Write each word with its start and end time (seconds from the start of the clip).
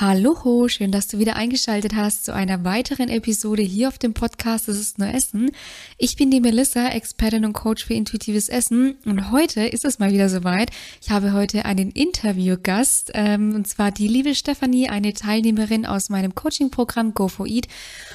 Hallo, 0.00 0.68
schön, 0.68 0.92
dass 0.92 1.08
du 1.08 1.18
wieder 1.18 1.34
eingeschaltet 1.34 1.96
hast 1.96 2.24
zu 2.24 2.32
einer 2.32 2.62
weiteren 2.62 3.08
Episode 3.08 3.62
hier 3.62 3.88
auf 3.88 3.98
dem 3.98 4.14
Podcast 4.14 4.68
Es 4.68 4.78
ist 4.78 5.00
nur 5.00 5.08
Essen. 5.08 5.50
Ich 5.96 6.14
bin 6.14 6.30
die 6.30 6.40
Melissa, 6.40 6.90
Expertin 6.90 7.44
und 7.44 7.52
Coach 7.52 7.84
für 7.84 7.94
intuitives 7.94 8.48
Essen 8.48 8.94
und 9.04 9.32
heute 9.32 9.62
ist 9.62 9.84
es 9.84 9.98
mal 9.98 10.12
wieder 10.12 10.28
soweit. 10.28 10.70
Ich 11.02 11.10
habe 11.10 11.32
heute 11.32 11.64
einen 11.64 11.90
Interviewgast 11.90 13.10
ähm, 13.14 13.56
und 13.56 13.66
zwar 13.66 13.90
die 13.90 14.06
liebe 14.06 14.36
Stefanie, 14.36 14.88
eine 14.88 15.14
Teilnehmerin 15.14 15.84
aus 15.84 16.10
meinem 16.10 16.32
Coaching-Programm 16.32 17.14
Go 17.14 17.26
for 17.26 17.48
Eat. 17.48 17.66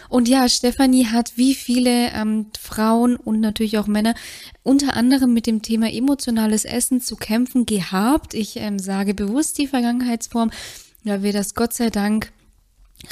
Und 0.08 0.30
ja, 0.30 0.48
Stefanie 0.48 1.08
hat 1.08 1.34
wie 1.36 1.54
viele 1.54 2.12
ähm, 2.14 2.46
Frauen 2.58 3.18
und 3.18 3.42
natürlich 3.42 3.78
auch 3.78 3.88
Männer 3.88 4.16
unter 4.64 4.96
anderem 4.96 5.34
mit 5.34 5.48
dem 5.48 5.62
Thema 5.62 5.92
emotionales 5.92 6.64
Essen 6.64 7.02
zu 7.02 7.18
kämpfen 7.18 7.66
gehabt. 7.66 8.36
Ich 8.36 8.56
ähm, 8.56 8.80
sage 8.80 9.14
bewusst 9.14 9.58
die 9.58 9.68
Vergangenheitsform 9.68 10.50
ja, 11.04 11.24
wir 11.24 11.34
das 11.34 11.54
Gott 11.54 11.74
sei 11.74 11.90
Dank 11.90 12.32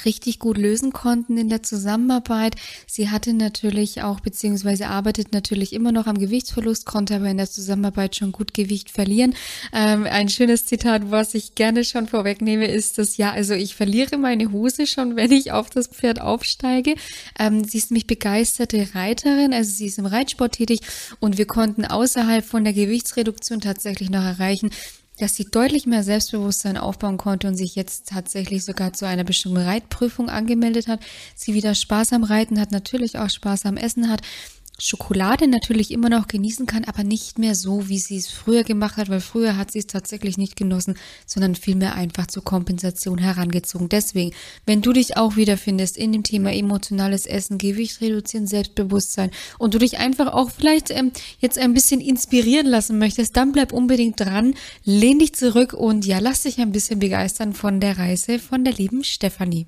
richtig 0.05 0.39
gut 0.39 0.57
lösen 0.57 0.93
konnten 0.93 1.37
in 1.37 1.49
der 1.49 1.63
Zusammenarbeit. 1.63 2.55
Sie 2.87 3.09
hatte 3.09 3.33
natürlich 3.33 4.01
auch, 4.01 4.19
beziehungsweise 4.19 4.87
arbeitet 4.87 5.33
natürlich 5.33 5.73
immer 5.73 5.91
noch 5.91 6.07
am 6.07 6.17
Gewichtsverlust, 6.17 6.85
konnte 6.85 7.15
aber 7.15 7.29
in 7.29 7.37
der 7.37 7.49
Zusammenarbeit 7.49 8.15
schon 8.15 8.31
gut 8.31 8.53
Gewicht 8.53 8.89
verlieren. 8.89 9.35
Ähm, 9.73 10.07
ein 10.09 10.29
schönes 10.29 10.65
Zitat, 10.65 11.11
was 11.11 11.33
ich 11.33 11.55
gerne 11.55 11.83
schon 11.83 12.07
vorwegnehme, 12.07 12.67
ist 12.67 12.97
das, 12.97 13.17
ja, 13.17 13.31
also 13.31 13.53
ich 13.53 13.75
verliere 13.75 14.17
meine 14.17 14.51
Hose 14.51 14.87
schon, 14.87 15.15
wenn 15.15 15.31
ich 15.31 15.51
auf 15.51 15.69
das 15.69 15.87
Pferd 15.87 16.21
aufsteige. 16.21 16.95
Ähm, 17.37 17.63
sie 17.63 17.77
ist 17.77 17.91
mich 17.91 18.07
begeisterte 18.07 18.89
Reiterin, 18.93 19.53
also 19.53 19.71
sie 19.71 19.87
ist 19.87 19.99
im 19.99 20.05
Reitsport 20.05 20.53
tätig 20.53 20.81
und 21.19 21.37
wir 21.37 21.45
konnten 21.45 21.85
außerhalb 21.85 22.45
von 22.45 22.63
der 22.63 22.73
Gewichtsreduktion 22.73 23.61
tatsächlich 23.61 24.09
noch 24.09 24.23
erreichen, 24.23 24.71
dass 25.19 25.35
sie 25.35 25.45
deutlich 25.45 25.85
mehr 25.85 26.03
Selbstbewusstsein 26.03 26.77
aufbauen 26.77 27.17
konnte 27.17 27.47
und 27.47 27.55
sich 27.55 27.75
jetzt 27.75 28.09
tatsächlich 28.09 28.65
sogar 28.65 28.93
zu 28.93 29.05
einer 29.05 29.23
bestimmten 29.23 29.57
Reitprüfung 29.57 30.29
angemeldet 30.29 30.87
hat. 30.87 31.01
Sie 31.35 31.53
wieder 31.53 31.75
Spaß 31.75 32.13
am 32.13 32.23
Reiten 32.23 32.59
hat, 32.59 32.71
natürlich 32.71 33.17
auch 33.17 33.29
Spaß 33.29 33.65
am 33.65 33.77
Essen 33.77 34.09
hat 34.09 34.21
Schokolade 34.83 35.47
natürlich 35.47 35.91
immer 35.91 36.09
noch 36.09 36.27
genießen 36.27 36.65
kann, 36.65 36.85
aber 36.85 37.03
nicht 37.03 37.37
mehr 37.37 37.53
so, 37.53 37.87
wie 37.87 37.99
sie 37.99 38.17
es 38.17 38.29
früher 38.29 38.63
gemacht 38.63 38.97
hat, 38.97 39.09
weil 39.09 39.21
früher 39.21 39.55
hat 39.55 39.71
sie 39.71 39.79
es 39.79 39.87
tatsächlich 39.87 40.37
nicht 40.37 40.55
genossen, 40.55 40.95
sondern 41.25 41.55
vielmehr 41.55 41.95
einfach 41.95 42.25
zur 42.27 42.43
Kompensation 42.43 43.19
herangezogen. 43.19 43.89
Deswegen, 43.89 44.33
wenn 44.65 44.81
du 44.81 44.91
dich 44.91 45.17
auch 45.17 45.35
wiederfindest 45.35 45.97
in 45.97 46.11
dem 46.11 46.23
Thema 46.23 46.51
emotionales 46.51 47.27
Essen, 47.27 47.59
Gewicht 47.59 48.01
reduzieren, 48.01 48.47
Selbstbewusstsein 48.47 49.29
und 49.59 49.73
du 49.73 49.77
dich 49.77 49.99
einfach 49.99 50.33
auch 50.33 50.49
vielleicht 50.49 50.89
ähm, 50.89 51.11
jetzt 51.39 51.59
ein 51.59 51.73
bisschen 51.73 52.01
inspirieren 52.01 52.65
lassen 52.67 52.97
möchtest, 52.97 53.37
dann 53.37 53.51
bleib 53.51 53.73
unbedingt 53.73 54.19
dran, 54.19 54.55
lehn 54.83 55.19
dich 55.19 55.33
zurück 55.33 55.73
und 55.73 56.05
ja, 56.05 56.19
lass 56.19 56.43
dich 56.43 56.59
ein 56.59 56.71
bisschen 56.71 56.99
begeistern 56.99 57.53
von 57.53 57.79
der 57.79 57.97
Reise 57.97 58.39
von 58.39 58.63
der 58.63 58.73
lieben 58.73 59.03
Stefanie. 59.03 59.67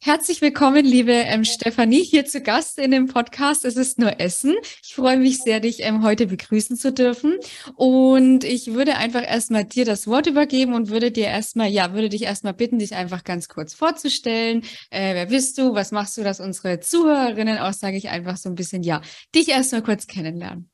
Herzlich 0.00 0.40
willkommen, 0.40 0.86
liebe 0.86 1.12
ähm, 1.12 1.44
Stefanie, 1.44 2.02
hier 2.02 2.24
zu 2.24 2.40
Gast 2.40 2.78
in 2.78 2.92
dem 2.92 3.08
Podcast 3.08 3.66
Es 3.66 3.76
ist 3.76 3.98
nur 3.98 4.18
Essen. 4.18 4.54
Ich 4.82 4.94
freue 4.94 5.18
mich 5.18 5.42
sehr, 5.42 5.60
dich 5.60 5.82
ähm, 5.82 6.02
heute 6.02 6.26
begrüßen 6.26 6.76
zu 6.76 6.94
dürfen. 6.94 7.36
Und 7.76 8.42
ich 8.44 8.72
würde 8.72 8.96
einfach 8.96 9.22
erstmal 9.22 9.64
dir 9.64 9.84
das 9.84 10.06
Wort 10.06 10.26
übergeben 10.26 10.72
und 10.72 10.88
würde 10.88 11.10
dir 11.10 11.26
erstmal, 11.26 11.68
ja, 11.68 11.92
würde 11.92 12.08
dich 12.08 12.22
erstmal 12.22 12.54
bitten, 12.54 12.78
dich 12.78 12.94
einfach 12.94 13.22
ganz 13.22 13.48
kurz 13.48 13.74
vorzustellen. 13.74 14.62
Äh, 14.90 15.14
wer 15.14 15.26
bist 15.26 15.58
du? 15.58 15.74
Was 15.74 15.92
machst 15.92 16.16
du, 16.16 16.22
dass 16.22 16.40
unsere 16.40 16.80
Zuhörerinnen 16.80 17.58
auch, 17.58 17.74
sage 17.74 17.98
ich 17.98 18.08
einfach 18.08 18.38
so 18.38 18.48
ein 18.48 18.54
bisschen, 18.54 18.82
ja, 18.82 19.02
dich 19.34 19.50
erstmal 19.50 19.82
kurz 19.82 20.06
kennenlernen. 20.06 20.70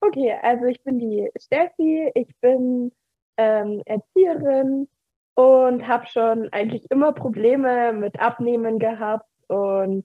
Okay, 0.00 0.34
also 0.40 0.64
ich 0.64 0.82
bin 0.82 0.98
die 0.98 1.28
Steffi, 1.38 2.10
ich 2.14 2.34
bin 2.40 2.90
ähm, 3.40 3.82
Erzieherin 3.86 4.86
und 5.34 5.88
habe 5.88 6.06
schon 6.06 6.52
eigentlich 6.52 6.90
immer 6.90 7.12
Probleme 7.12 7.94
mit 7.94 8.20
Abnehmen 8.20 8.78
gehabt 8.78 9.26
und 9.48 10.04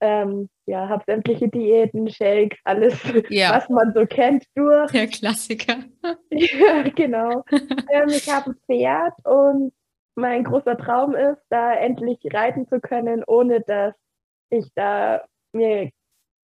ähm, 0.00 0.50
ja, 0.66 0.88
habe 0.88 1.04
sämtliche 1.06 1.48
Diäten, 1.48 2.10
Shakes, 2.10 2.58
alles, 2.64 2.98
ja. 3.30 3.50
was 3.54 3.68
man 3.68 3.94
so 3.94 4.04
kennt, 4.04 4.44
durch. 4.56 4.90
Der 4.90 5.06
Klassiker. 5.06 5.76
ja, 6.30 6.82
genau. 6.94 7.44
ähm, 7.90 8.08
ich 8.08 8.28
habe 8.28 8.50
ein 8.50 8.56
Pferd 8.66 9.14
und 9.24 9.72
mein 10.16 10.42
großer 10.42 10.76
Traum 10.76 11.14
ist, 11.14 11.42
da 11.48 11.72
endlich 11.72 12.18
reiten 12.32 12.66
zu 12.66 12.80
können, 12.80 13.22
ohne 13.26 13.60
dass 13.60 13.94
ich 14.50 14.66
da 14.74 15.24
mir 15.52 15.90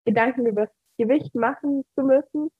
Gedanken 0.04 0.46
über 0.46 0.66
das 0.66 0.74
Gewicht 0.98 1.34
machen 1.34 1.84
zu 1.94 2.02
müssen. 2.02 2.50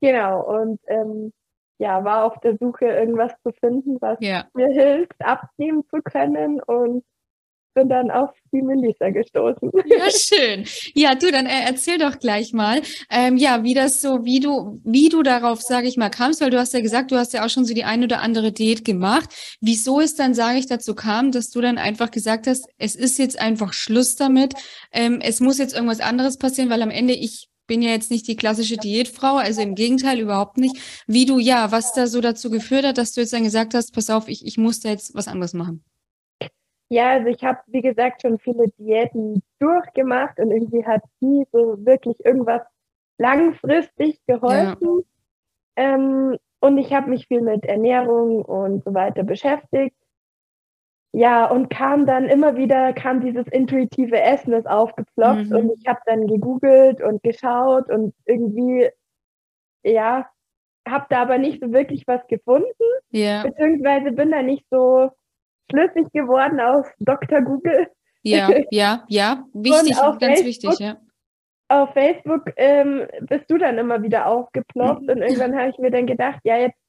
Genau, 0.00 0.60
und 0.60 0.80
ähm, 0.86 1.32
ja, 1.82 2.04
war 2.04 2.24
auf 2.24 2.38
der 2.40 2.56
Suche, 2.58 2.84
irgendwas 2.84 3.32
zu 3.42 3.50
finden, 3.58 3.96
was 4.00 4.16
ja. 4.20 4.44
mir 4.54 4.68
hilft, 4.68 5.20
abnehmen 5.20 5.82
zu 5.90 6.00
können 6.00 6.62
und 6.62 7.02
bin 7.74 7.88
dann 7.88 8.10
auf 8.10 8.30
die 8.52 8.62
Melissa 8.62 9.10
gestoßen. 9.10 9.72
Ja, 9.86 10.10
schön. 10.10 10.64
Ja, 10.94 11.14
du, 11.14 11.32
dann 11.32 11.46
äh, 11.46 11.64
erzähl 11.66 11.98
doch 11.98 12.18
gleich 12.18 12.52
mal, 12.52 12.82
ähm, 13.10 13.36
ja, 13.36 13.64
wie 13.64 13.74
das 13.74 14.00
so, 14.00 14.24
wie 14.24 14.38
du, 14.38 14.80
wie 14.84 15.08
du 15.08 15.22
darauf, 15.22 15.60
sage 15.60 15.88
ich 15.88 15.96
mal, 15.96 16.10
kamst, 16.10 16.40
weil 16.40 16.50
du 16.50 16.58
hast 16.58 16.72
ja 16.72 16.80
gesagt, 16.80 17.10
du 17.10 17.16
hast 17.16 17.32
ja 17.32 17.44
auch 17.44 17.48
schon 17.48 17.64
so 17.64 17.74
die 17.74 17.84
ein 17.84 18.04
oder 18.04 18.20
andere 18.20 18.52
Diät 18.52 18.84
gemacht. 18.84 19.56
Wieso 19.60 20.00
es 20.00 20.14
dann, 20.14 20.34
sage 20.34 20.58
ich, 20.58 20.66
dazu 20.66 20.94
kam, 20.94 21.32
dass 21.32 21.50
du 21.50 21.60
dann 21.60 21.78
einfach 21.78 22.10
gesagt 22.12 22.46
hast, 22.46 22.68
es 22.78 22.94
ist 22.94 23.18
jetzt 23.18 23.40
einfach 23.40 23.72
Schluss 23.72 24.14
damit, 24.14 24.54
ähm, 24.92 25.20
es 25.20 25.40
muss 25.40 25.58
jetzt 25.58 25.74
irgendwas 25.74 26.00
anderes 26.00 26.38
passieren, 26.38 26.70
weil 26.70 26.82
am 26.82 26.90
Ende 26.90 27.14
ich 27.14 27.48
bin 27.66 27.82
ja 27.82 27.90
jetzt 27.90 28.10
nicht 28.10 28.28
die 28.28 28.36
klassische 28.36 28.76
Diätfrau, 28.76 29.36
also 29.36 29.62
im 29.62 29.74
Gegenteil 29.74 30.20
überhaupt 30.20 30.58
nicht. 30.58 31.04
Wie 31.06 31.26
du, 31.26 31.38
ja, 31.38 31.72
was 31.72 31.92
da 31.92 32.06
so 32.06 32.20
dazu 32.20 32.50
geführt 32.50 32.84
hat, 32.84 32.98
dass 32.98 33.12
du 33.12 33.20
jetzt 33.20 33.32
dann 33.32 33.44
gesagt 33.44 33.74
hast, 33.74 33.94
pass 33.94 34.10
auf, 34.10 34.28
ich, 34.28 34.46
ich 34.46 34.58
muss 34.58 34.80
da 34.80 34.90
jetzt 34.90 35.14
was 35.14 35.28
anderes 35.28 35.54
machen. 35.54 35.84
Ja, 36.88 37.12
also 37.12 37.28
ich 37.28 37.42
habe, 37.42 37.58
wie 37.68 37.80
gesagt, 37.80 38.20
schon 38.20 38.38
viele 38.38 38.68
Diäten 38.78 39.42
durchgemacht 39.58 40.38
und 40.38 40.50
irgendwie 40.50 40.84
hat 40.84 41.02
nie 41.20 41.46
so 41.50 41.76
wirklich 41.78 42.22
irgendwas 42.22 42.60
langfristig 43.16 44.20
geholfen. 44.26 45.02
Ja. 45.78 45.94
Ähm, 45.94 46.36
und 46.60 46.78
ich 46.78 46.92
habe 46.92 47.08
mich 47.08 47.28
viel 47.28 47.40
mit 47.40 47.64
Ernährung 47.64 48.44
und 48.44 48.84
so 48.84 48.92
weiter 48.92 49.22
beschäftigt. 49.22 49.96
Ja, 51.14 51.44
und 51.44 51.68
kam 51.68 52.06
dann 52.06 52.24
immer 52.24 52.56
wieder, 52.56 52.94
kam 52.94 53.20
dieses 53.20 53.46
intuitive 53.48 54.18
Essen 54.18 54.54
ist 54.54 54.66
aufgeploppt 54.66 55.50
mhm. 55.50 55.56
und 55.56 55.72
ich 55.78 55.86
habe 55.86 56.00
dann 56.06 56.26
gegoogelt 56.26 57.02
und 57.02 57.22
geschaut 57.22 57.90
und 57.90 58.14
irgendwie, 58.24 58.88
ja, 59.84 60.26
habe 60.88 61.06
da 61.10 61.22
aber 61.22 61.36
nicht 61.36 61.62
so 61.62 61.70
wirklich 61.70 62.06
was 62.06 62.26
gefunden, 62.28 62.66
ja. 63.10 63.42
beziehungsweise 63.42 64.12
bin 64.12 64.30
da 64.30 64.42
nicht 64.42 64.64
so 64.70 65.10
schlüssig 65.70 66.10
geworden 66.12 66.60
aus 66.60 66.86
Dr. 66.98 67.42
Google. 67.42 67.88
Ja, 68.22 68.48
ja, 68.70 69.04
ja, 69.08 69.44
wichtig, 69.52 69.96
ganz 69.96 70.20
Facebook, 70.20 70.46
wichtig, 70.46 70.78
ja. 70.78 70.96
Auf 71.68 71.92
Facebook 71.92 72.52
ähm, 72.56 73.06
bist 73.20 73.50
du 73.50 73.58
dann 73.58 73.76
immer 73.76 74.02
wieder 74.02 74.26
aufgeploppt 74.26 75.02
mhm. 75.02 75.08
und 75.10 75.18
irgendwann 75.18 75.56
habe 75.56 75.70
ich 75.70 75.78
mir 75.78 75.90
dann 75.90 76.06
gedacht, 76.06 76.40
ja, 76.44 76.56
jetzt 76.56 76.81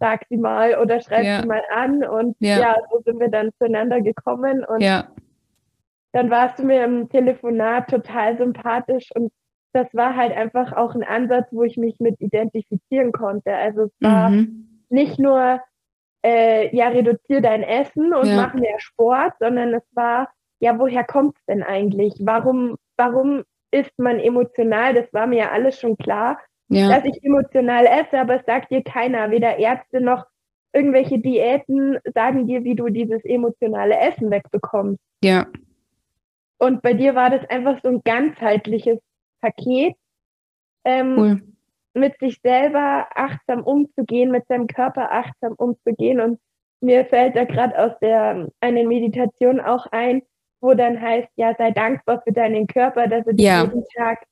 sag 0.00 0.24
sie 0.28 0.38
mal 0.38 0.78
oder 0.78 1.00
schreib 1.00 1.24
ja. 1.24 1.42
sie 1.42 1.46
mal 1.46 1.62
an. 1.72 2.02
Und 2.02 2.36
ja. 2.40 2.58
ja. 2.58 2.76
so 2.90 3.00
sind 3.04 3.20
wir 3.20 3.28
dann 3.28 3.50
zueinander 3.58 4.00
gekommen. 4.00 4.64
Und 4.64 4.80
ja. 4.80 5.08
dann 6.12 6.30
warst 6.30 6.58
du 6.58 6.64
mir 6.64 6.84
im 6.84 7.08
Telefonat 7.08 7.88
total 7.88 8.36
sympathisch 8.36 9.10
und 9.14 9.30
das 9.72 9.86
war 9.94 10.16
halt 10.16 10.36
einfach 10.36 10.72
auch 10.72 10.96
ein 10.96 11.04
Ansatz, 11.04 11.46
wo 11.52 11.62
ich 11.62 11.76
mich 11.76 12.00
mit 12.00 12.20
identifizieren 12.20 13.12
konnte. 13.12 13.54
Also 13.54 13.82
es 13.82 13.92
war 14.00 14.30
mhm. 14.30 14.82
nicht 14.88 15.20
nur, 15.20 15.60
äh, 16.24 16.74
ja, 16.74 16.88
reduziere 16.88 17.40
dein 17.40 17.62
Essen 17.62 18.12
und 18.12 18.26
ja. 18.26 18.34
mach 18.36 18.54
mehr 18.54 18.80
Sport, 18.80 19.34
sondern 19.38 19.72
es 19.74 19.84
war, 19.92 20.28
ja, 20.58 20.76
woher 20.76 21.04
kommt 21.04 21.36
es 21.36 21.44
denn 21.44 21.62
eigentlich? 21.62 22.14
Warum, 22.18 22.78
warum 22.96 23.44
ist 23.70 23.96
man 23.96 24.18
emotional? 24.18 24.92
Das 24.92 25.12
war 25.12 25.28
mir 25.28 25.38
ja 25.38 25.50
alles 25.52 25.78
schon 25.78 25.96
klar 25.96 26.38
ja. 26.70 26.88
dass 26.88 27.04
ich 27.04 27.22
emotional 27.22 27.86
esse, 27.86 28.18
aber 28.18 28.36
es 28.36 28.46
sagt 28.46 28.70
dir 28.70 28.82
keiner, 28.82 29.30
weder 29.30 29.58
Ärzte 29.58 30.00
noch 30.00 30.24
irgendwelche 30.72 31.18
Diäten 31.18 31.98
sagen 32.14 32.46
dir, 32.46 32.64
wie 32.64 32.74
du 32.74 32.88
dieses 32.88 33.24
emotionale 33.24 33.98
Essen 33.98 34.30
wegbekommst. 34.30 35.00
Ja. 35.22 35.46
Und 36.58 36.82
bei 36.82 36.94
dir 36.94 37.14
war 37.14 37.30
das 37.30 37.48
einfach 37.50 37.80
so 37.82 37.88
ein 37.88 38.02
ganzheitliches 38.04 38.98
Paket, 39.40 39.94
ähm, 40.84 41.14
cool. 41.18 41.42
mit 41.94 42.18
sich 42.20 42.38
selber 42.42 43.08
achtsam 43.14 43.62
umzugehen, 43.62 44.30
mit 44.30 44.46
seinem 44.46 44.66
Körper 44.66 45.10
achtsam 45.10 45.54
umzugehen. 45.54 46.20
Und 46.20 46.38
mir 46.80 47.04
fällt 47.06 47.36
da 47.36 47.44
gerade 47.44 47.78
aus 47.78 47.92
der 48.00 48.48
eine 48.60 48.86
Meditation 48.86 49.60
auch 49.60 49.86
ein, 49.86 50.22
wo 50.60 50.74
dann 50.74 51.00
heißt, 51.00 51.28
ja, 51.36 51.54
sei 51.56 51.70
dankbar 51.70 52.22
für 52.22 52.32
deinen 52.32 52.66
Körper, 52.66 53.08
dass 53.08 53.26
er 53.26 53.32
dich 53.32 53.46
ja. 53.46 53.64
jeden 53.64 53.84
Tag, 53.96 54.22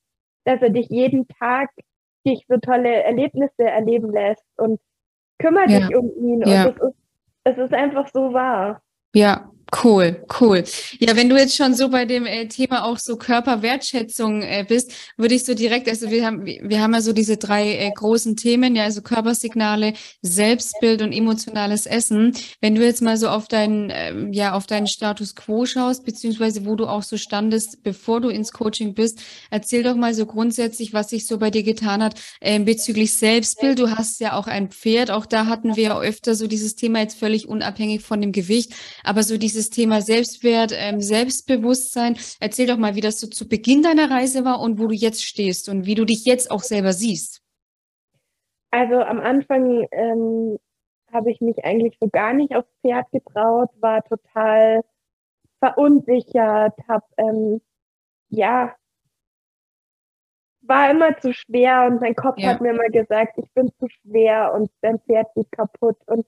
dass 0.44 0.61
er 0.61 0.70
dich 0.70 0.88
jeden 0.88 1.26
Tag 1.40 1.70
dich 2.26 2.44
so 2.48 2.56
tolle 2.58 3.02
Erlebnisse 3.04 3.64
erleben 3.64 4.12
lässt 4.12 4.44
und 4.56 4.80
kümmere 5.38 5.70
ja. 5.70 5.80
dich 5.80 5.96
um 5.96 6.10
ihn. 6.16 6.42
Ja. 6.42 6.66
Und 6.66 6.76
es 6.76 6.82
ist, 6.82 6.96
es 7.44 7.58
ist 7.58 7.74
einfach 7.74 8.08
so 8.12 8.32
wahr. 8.32 8.82
Ja, 9.14 9.50
Cool, 9.70 10.24
cool. 10.40 10.64
Ja, 10.98 11.14
wenn 11.14 11.28
du 11.28 11.36
jetzt 11.36 11.54
schon 11.54 11.74
so 11.74 11.90
bei 11.90 12.06
dem 12.06 12.24
äh, 12.24 12.48
Thema 12.48 12.84
auch 12.84 12.98
so 12.98 13.16
Körperwertschätzung 13.16 14.40
äh, 14.40 14.64
bist, 14.66 14.92
würde 15.18 15.34
ich 15.34 15.44
so 15.44 15.52
direkt, 15.52 15.88
also 15.90 16.10
wir 16.10 16.24
haben, 16.24 16.46
wir 16.46 16.80
haben 16.80 16.94
ja 16.94 17.02
so 17.02 17.12
diese 17.12 17.36
drei 17.36 17.74
äh, 17.74 17.90
großen 17.94 18.34
Themen, 18.34 18.74
ja, 18.74 18.84
also 18.84 19.02
Körpersignale, 19.02 19.92
Selbstbild 20.22 21.02
und 21.02 21.12
emotionales 21.12 21.84
Essen. 21.84 22.34
Wenn 22.62 22.76
du 22.76 22.84
jetzt 22.84 23.02
mal 23.02 23.18
so 23.18 23.28
auf 23.28 23.46
deinen, 23.46 23.90
ähm, 23.92 24.32
ja, 24.32 24.54
auf 24.54 24.66
deinen 24.66 24.86
Status 24.86 25.34
quo 25.34 25.66
schaust, 25.66 26.06
beziehungsweise 26.06 26.64
wo 26.64 26.74
du 26.74 26.86
auch 26.86 27.02
so 27.02 27.18
standest, 27.18 27.82
bevor 27.82 28.22
du 28.22 28.30
ins 28.30 28.52
Coaching 28.52 28.94
bist, 28.94 29.20
erzähl 29.50 29.82
doch 29.82 29.96
mal 29.96 30.14
so 30.14 30.24
grundsätzlich, 30.24 30.94
was 30.94 31.10
sich 31.10 31.26
so 31.26 31.36
bei 31.36 31.50
dir 31.50 31.62
getan 31.62 32.02
hat 32.02 32.14
äh, 32.40 32.58
bezüglich 32.58 33.12
Selbstbild. 33.12 33.78
Du 33.78 33.90
hast 33.90 34.18
ja 34.20 34.32
auch 34.32 34.46
ein 34.46 34.70
Pferd, 34.70 35.10
auch 35.10 35.26
da 35.26 35.44
hatten 35.44 35.76
wir 35.76 35.82
ja 35.84 36.00
öfter 36.00 36.34
so 36.34 36.46
dieses 36.46 36.74
Thema 36.74 37.00
jetzt 37.00 37.18
völlig 37.18 37.48
unabhängig 37.48 38.00
von 38.00 38.22
dem 38.22 38.32
Gewicht, 38.32 38.72
aber 39.04 39.22
so 39.22 39.36
dieses 39.36 39.57
dieses 39.58 39.70
Thema 39.70 40.00
Selbstwert, 40.00 40.72
ähm, 40.72 41.00
Selbstbewusstsein. 41.00 42.16
Erzähl 42.38 42.69
doch 42.69 42.76
mal, 42.76 42.94
wie 42.94 43.00
das 43.00 43.19
so 43.19 43.26
zu 43.26 43.49
Beginn 43.49 43.82
deiner 43.82 44.08
Reise 44.08 44.44
war 44.44 44.60
und 44.60 44.78
wo 44.78 44.87
du 44.87 44.94
jetzt 44.94 45.25
stehst 45.25 45.69
und 45.69 45.84
wie 45.84 45.96
du 45.96 46.05
dich 46.05 46.25
jetzt 46.25 46.50
auch 46.50 46.62
selber 46.62 46.93
siehst. 46.93 47.43
Also 48.70 49.00
am 49.00 49.19
Anfang 49.19 49.88
ähm, 49.90 50.58
habe 51.12 51.31
ich 51.32 51.40
mich 51.40 51.64
eigentlich 51.64 51.96
so 52.00 52.08
gar 52.08 52.34
nicht 52.34 52.55
aufs 52.55 52.70
Pferd 52.82 53.10
getraut, 53.10 53.70
war 53.81 54.05
total 54.05 54.82
verunsichert, 55.58 56.75
habe 56.87 57.06
ähm, 57.16 57.61
ja 58.28 58.75
war 60.61 60.90
immer 60.90 61.16
zu 61.16 61.32
schwer 61.32 61.87
und 61.90 62.02
mein 62.02 62.14
Kopf 62.14 62.38
ja. 62.38 62.50
hat 62.50 62.61
mir 62.61 62.70
immer 62.70 62.90
gesagt, 62.90 63.38
ich 63.38 63.50
bin 63.54 63.72
zu 63.78 63.88
schwer 63.88 64.52
und 64.54 64.70
dein 64.82 65.00
Pferd 65.00 65.32
geht 65.34 65.50
kaputt 65.50 65.96
und 66.06 66.26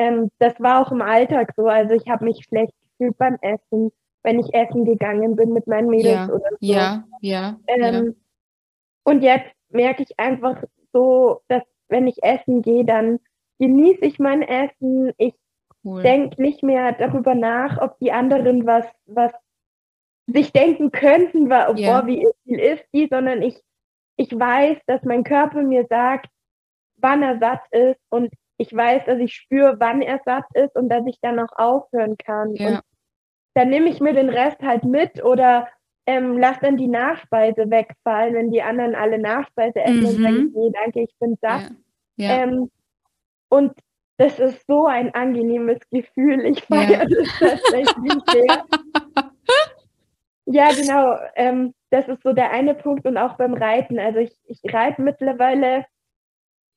ähm, 0.00 0.30
das 0.38 0.58
war 0.60 0.80
auch 0.80 0.90
im 0.92 1.02
Alltag 1.02 1.52
so. 1.56 1.66
Also 1.66 1.94
ich 1.94 2.08
habe 2.08 2.24
mich 2.24 2.42
schlecht 2.44 2.72
gefühlt 2.80 3.18
beim 3.18 3.36
Essen, 3.42 3.92
wenn 4.22 4.40
ich 4.40 4.52
essen 4.54 4.86
gegangen 4.86 5.36
bin 5.36 5.52
mit 5.52 5.66
meinen 5.66 5.90
Mädels 5.90 6.14
ja, 6.14 6.28
oder 6.28 6.48
so. 6.50 6.56
Ja, 6.60 7.04
ja, 7.20 7.60
ähm, 7.66 8.06
ja. 8.06 8.12
Und 9.04 9.22
jetzt 9.22 9.52
merke 9.68 10.02
ich 10.02 10.18
einfach 10.18 10.62
so, 10.92 11.42
dass 11.48 11.62
wenn 11.88 12.06
ich 12.06 12.22
essen 12.22 12.62
gehe, 12.62 12.84
dann 12.84 13.20
genieße 13.58 14.00
ich 14.06 14.18
mein 14.18 14.42
Essen. 14.42 15.12
Ich 15.18 15.34
cool. 15.84 16.02
denke 16.02 16.40
nicht 16.40 16.62
mehr 16.62 16.92
darüber 16.92 17.34
nach, 17.34 17.78
ob 17.78 17.98
die 17.98 18.12
anderen 18.12 18.66
was, 18.66 18.86
was 19.04 19.32
sich 20.26 20.52
denken 20.52 20.92
könnten, 20.92 21.50
war, 21.50 21.76
ja. 21.76 22.06
wie 22.06 22.26
viel 22.44 22.58
ist 22.58 22.84
die, 22.94 23.06
sondern 23.10 23.42
ich, 23.42 23.60
ich 24.16 24.30
weiß, 24.30 24.78
dass 24.86 25.02
mein 25.02 25.24
Körper 25.24 25.62
mir 25.62 25.86
sagt, 25.90 26.30
wann 26.96 27.22
er 27.22 27.38
satt 27.38 27.60
ist 27.70 28.00
und 28.08 28.32
ich 28.60 28.76
weiß, 28.76 29.06
dass 29.06 29.18
ich 29.18 29.32
spüre, 29.32 29.76
wann 29.80 30.02
er 30.02 30.20
satt 30.26 30.44
ist 30.52 30.76
und 30.76 30.90
dass 30.90 31.06
ich 31.06 31.18
dann 31.22 31.38
auch 31.38 31.56
aufhören 31.56 32.18
kann. 32.18 32.54
Ja. 32.54 32.68
Und 32.68 32.80
dann 33.54 33.70
nehme 33.70 33.88
ich 33.88 34.00
mir 34.00 34.12
den 34.12 34.28
Rest 34.28 34.60
halt 34.60 34.84
mit 34.84 35.24
oder 35.24 35.66
ähm, 36.04 36.36
lass 36.36 36.60
dann 36.60 36.76
die 36.76 36.86
Nachspeise 36.86 37.70
wegfallen, 37.70 38.34
wenn 38.34 38.50
die 38.50 38.60
anderen 38.60 38.94
alle 38.94 39.18
Nachspeise 39.18 39.80
essen, 39.80 40.00
mhm. 40.00 40.06
und 40.06 40.22
sage 40.22 40.36
ich, 40.36 40.54
nee, 40.54 40.70
danke, 40.74 41.00
ich 41.00 41.14
bin 41.18 41.38
satt. 41.40 41.70
Ja. 42.16 42.28
Ja. 42.28 42.42
Ähm, 42.42 42.70
und 43.48 43.72
das 44.18 44.38
ist 44.38 44.66
so 44.66 44.86
ein 44.86 45.14
angenehmes 45.14 45.78
Gefühl. 45.90 46.44
Ich 46.44 46.62
feiere 46.64 47.06
das 47.06 47.28
tatsächlich 47.38 48.22
sehr. 48.30 48.64
Ja, 50.52 50.72
genau. 50.72 51.16
Ähm, 51.36 51.74
das 51.90 52.08
ist 52.08 52.24
so 52.24 52.32
der 52.32 52.50
eine 52.50 52.74
Punkt 52.74 53.06
und 53.06 53.16
auch 53.16 53.36
beim 53.36 53.54
Reiten. 53.54 54.00
Also 54.00 54.18
ich, 54.18 54.36
ich 54.46 54.60
reite 54.74 55.00
mittlerweile 55.00 55.84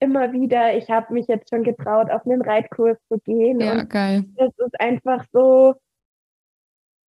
immer 0.04 0.34
wieder. 0.34 0.76
Ich 0.76 0.90
habe 0.90 1.14
mich 1.14 1.28
jetzt 1.28 1.50
schon 1.50 1.64
getraut, 1.64 2.12
auf 2.12 2.26
einen 2.26 2.42
Reitkurs 2.42 2.98
zu 3.08 3.20
gehen. 3.20 3.60
Ja, 3.62 3.84
geil. 3.84 4.26
Das 4.36 4.52
ist 4.58 4.80
einfach 4.80 5.24
so, 5.32 5.76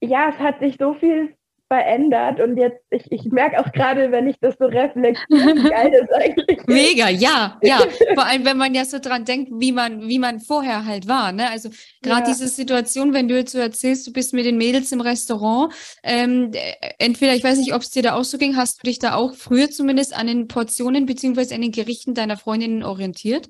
ja, 0.03 0.29
es 0.29 0.39
hat 0.39 0.61
sich 0.61 0.77
so 0.79 0.95
viel 0.95 1.35
verändert 1.73 2.39
und 2.39 2.59
jetzt, 2.59 2.85
ich, 2.91 3.11
ich 3.11 3.25
merke 3.33 3.59
auch 3.59 3.73
gerade, 3.73 4.13
wenn 4.13 4.29
ich 4.29 4.39
das 4.41 4.57
so 4.59 4.67
reflektiere, 4.67 5.57
wie 5.57 5.69
geil 5.71 5.91
das 5.91 6.11
eigentlich 6.11 6.59
ist. 6.59 6.69
Mega, 6.69 7.09
ja, 7.09 7.59
ja. 7.63 7.79
Vor 8.15 8.27
allem, 8.27 8.45
wenn 8.45 8.59
man 8.59 8.75
ja 8.75 8.85
so 8.85 8.99
dran 8.99 9.25
denkt, 9.25 9.51
wie 9.55 9.73
man, 9.73 10.07
wie 10.07 10.19
man 10.19 10.39
vorher 10.41 10.85
halt 10.85 11.09
war. 11.09 11.33
Ne? 11.33 11.49
Also 11.49 11.71
gerade 12.03 12.21
ja. 12.21 12.27
diese 12.27 12.47
Situation, 12.49 13.15
wenn 13.15 13.27
du 13.27 13.37
jetzt 13.37 13.53
so 13.53 13.59
erzählst, 13.59 14.07
du 14.07 14.13
bist 14.13 14.35
mit 14.35 14.45
den 14.45 14.59
Mädels 14.59 14.93
im 14.93 15.01
Restaurant, 15.01 15.73
ähm, 16.03 16.51
entweder, 16.99 17.35
ich 17.35 17.43
weiß 17.43 17.57
nicht, 17.57 17.73
ob 17.73 17.81
es 17.81 17.91
dir 17.91 18.03
da 18.03 18.17
auch 18.17 18.25
so 18.25 18.37
ging, 18.37 18.55
hast 18.55 18.83
du 18.83 18.87
dich 18.87 18.99
da 18.99 19.15
auch 19.15 19.33
früher 19.33 19.71
zumindest 19.71 20.15
an 20.15 20.27
den 20.27 20.49
Portionen 20.49 21.07
beziehungsweise 21.07 21.55
an 21.55 21.63
den 21.63 21.73
Gerichten 21.73 22.13
deiner 22.13 22.37
Freundinnen 22.37 22.83
orientiert? 22.83 23.49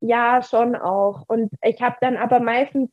Ja, 0.00 0.42
schon 0.42 0.76
auch. 0.76 1.24
Und 1.26 1.50
ich 1.62 1.82
habe 1.82 1.96
dann 2.00 2.16
aber 2.16 2.38
meistens 2.38 2.88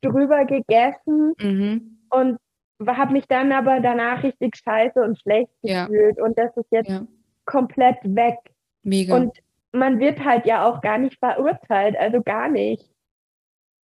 drüber 0.00 0.44
gegessen 0.44 1.34
mhm. 1.40 1.98
und 2.10 2.38
habe 2.86 3.12
mich 3.12 3.26
dann 3.26 3.52
aber 3.52 3.80
danach 3.80 4.22
richtig 4.22 4.56
scheiße 4.56 5.00
und 5.00 5.18
schlecht 5.20 5.50
gefühlt. 5.62 6.18
Ja. 6.18 6.24
Und 6.24 6.38
das 6.38 6.56
ist 6.56 6.70
jetzt 6.70 6.90
ja. 6.90 7.06
komplett 7.44 7.98
weg. 8.02 8.36
Mega. 8.82 9.16
Und 9.16 9.36
man 9.72 9.98
wird 9.98 10.24
halt 10.24 10.46
ja 10.46 10.66
auch 10.66 10.80
gar 10.80 10.98
nicht 10.98 11.18
verurteilt, 11.18 11.96
also 11.96 12.22
gar 12.22 12.48
nicht. 12.48 12.90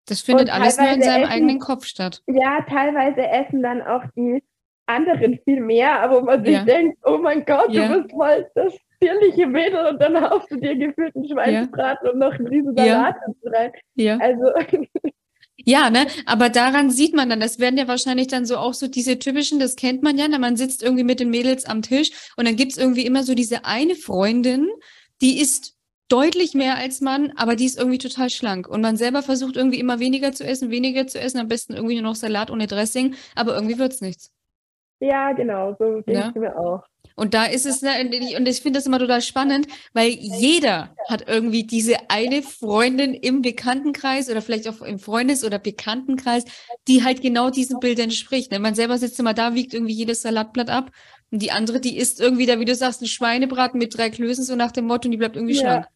Das 0.08 0.22
findet 0.22 0.50
alles 0.50 0.78
nur 0.78 0.90
in 0.90 1.02
seinem 1.02 1.24
essen, 1.24 1.32
eigenen 1.32 1.60
Kopf 1.60 1.86
statt. 1.86 2.22
Ja, 2.28 2.62
teilweise 2.70 3.28
essen 3.28 3.62
dann 3.62 3.82
auch 3.82 4.04
die 4.16 4.42
anderen 4.86 5.40
viel 5.44 5.60
mehr, 5.60 6.02
aber 6.02 6.22
man 6.22 6.44
sich 6.44 6.54
ja. 6.54 6.64
denkt, 6.64 6.98
oh 7.04 7.18
mein 7.18 7.44
Gott, 7.46 7.76
du 7.76 8.02
bist 8.02 8.12
voll 8.12 8.50
das 8.56 8.74
zierliche 9.02 9.46
Mädel 9.46 9.86
und 9.86 10.02
dann 10.02 10.20
haust 10.22 10.50
du 10.50 10.58
dir 10.58 10.76
gefühlt 10.76 11.16
einen 11.16 11.28
Schweinsbraten 11.28 12.10
und 12.10 12.20
noch 12.20 12.34
einen 12.34 12.48
riesen 12.48 12.76
Salat 12.76 13.16
rein. 13.44 13.72
Ja. 13.96 14.18
Also 14.18 14.46
Ja, 15.68 15.90
ne? 15.90 16.08
Aber 16.26 16.48
daran 16.48 16.90
sieht 16.92 17.14
man 17.14 17.30
dann, 17.30 17.42
das 17.42 17.60
werden 17.60 17.78
ja 17.78 17.90
wahrscheinlich 17.90 18.28
dann 18.28 18.46
so 18.46 18.56
auch 18.56 18.74
so 18.74 18.88
diese 18.88 19.20
typischen, 19.20 19.60
das 19.60 19.76
kennt 19.76 20.02
man 20.02 20.18
ja, 20.18 20.30
ne? 20.30 20.40
man 20.40 20.56
sitzt 20.56 20.82
irgendwie 20.82 21.04
mit 21.04 21.20
den 21.20 21.30
Mädels 21.30 21.66
am 21.66 21.82
Tisch 21.82 22.32
und 22.38 22.48
dann 22.48 22.56
gibt's 22.56 22.78
irgendwie 22.78 23.06
immer 23.06 23.24
so 23.24 23.36
diese 23.36 23.66
eine 23.66 23.96
Freundin, 23.96 24.70
die 25.22 25.42
ist 25.42 25.76
deutlich 26.08 26.54
mehr 26.54 26.78
als 26.78 27.02
man, 27.02 27.34
aber 27.36 27.58
die 27.58 27.66
ist 27.66 27.78
irgendwie 27.78 27.98
total 27.98 28.30
schlank. 28.30 28.70
Und 28.70 28.80
man 28.80 28.96
selber 28.96 29.22
versucht 29.22 29.58
irgendwie 29.58 29.82
immer 29.82 30.00
weniger 30.00 30.32
zu 30.32 30.46
essen, 30.46 30.72
weniger 30.72 31.06
zu 31.06 31.20
essen, 31.20 31.38
am 31.38 31.50
besten 31.50 31.74
irgendwie 31.74 31.96
nur 31.96 32.12
noch 32.12 32.16
Salat 32.16 32.50
ohne 32.50 32.68
Dressing, 32.68 33.16
aber 33.36 33.54
irgendwie 33.54 33.78
wird's 33.78 34.00
nichts. 34.00 34.32
Ja, 35.02 35.34
genau, 35.34 35.76
so 35.78 36.02
geht 36.06 36.16
ja? 36.16 36.32
mir 36.34 36.58
auch. 36.58 36.86
Und 37.20 37.34
da 37.34 37.46
ist 37.46 37.66
es, 37.66 37.82
ne, 37.82 37.94
und 38.38 38.48
ich 38.48 38.62
finde 38.62 38.78
das 38.78 38.86
immer 38.86 39.00
total 39.00 39.24
spannend, 39.24 39.68
weil 39.92 40.12
jeder 40.12 40.96
hat 41.10 41.28
irgendwie 41.28 41.64
diese 41.64 42.12
eine 42.12 42.44
Freundin 42.44 43.16
im 43.16 43.42
Bekanntenkreis 43.42 44.30
oder 44.30 44.44
vielleicht 44.44 44.68
auch 44.68 44.84
im 44.84 45.00
Freundes- 45.00 45.44
oder 45.44 45.58
Bekanntenkreis, 45.58 46.46
die 46.88 47.04
halt 47.04 47.24
genau 47.24 47.50
diesem 47.50 47.80
Bild 47.80 47.98
entspricht. 47.98 48.52
Ne? 48.52 48.60
Man 48.60 48.76
selber 48.76 49.00
sitzt 49.00 49.20
immer 49.20 49.34
da, 49.34 49.56
wiegt 49.56 49.74
irgendwie 49.74 49.96
jedes 49.96 50.22
Salatblatt 50.22 50.70
ab 50.70 50.92
und 51.32 51.42
die 51.42 51.50
andere, 51.50 51.80
die 51.80 51.98
isst 51.98 52.22
irgendwie 52.22 52.46
da, 52.46 52.60
wie 52.60 52.66
du 52.66 52.76
sagst, 52.76 53.02
ein 53.02 53.08
Schweinebraten 53.08 53.80
mit 53.80 53.98
drei 53.98 54.12
Klößen, 54.12 54.44
so 54.44 54.56
nach 54.56 54.72
dem 54.72 54.86
Motto, 54.86 55.08
und 55.08 55.12
die 55.12 55.18
bleibt 55.18 55.38
irgendwie 55.38 55.56
ja. 55.56 55.62
schlank. 55.62 55.88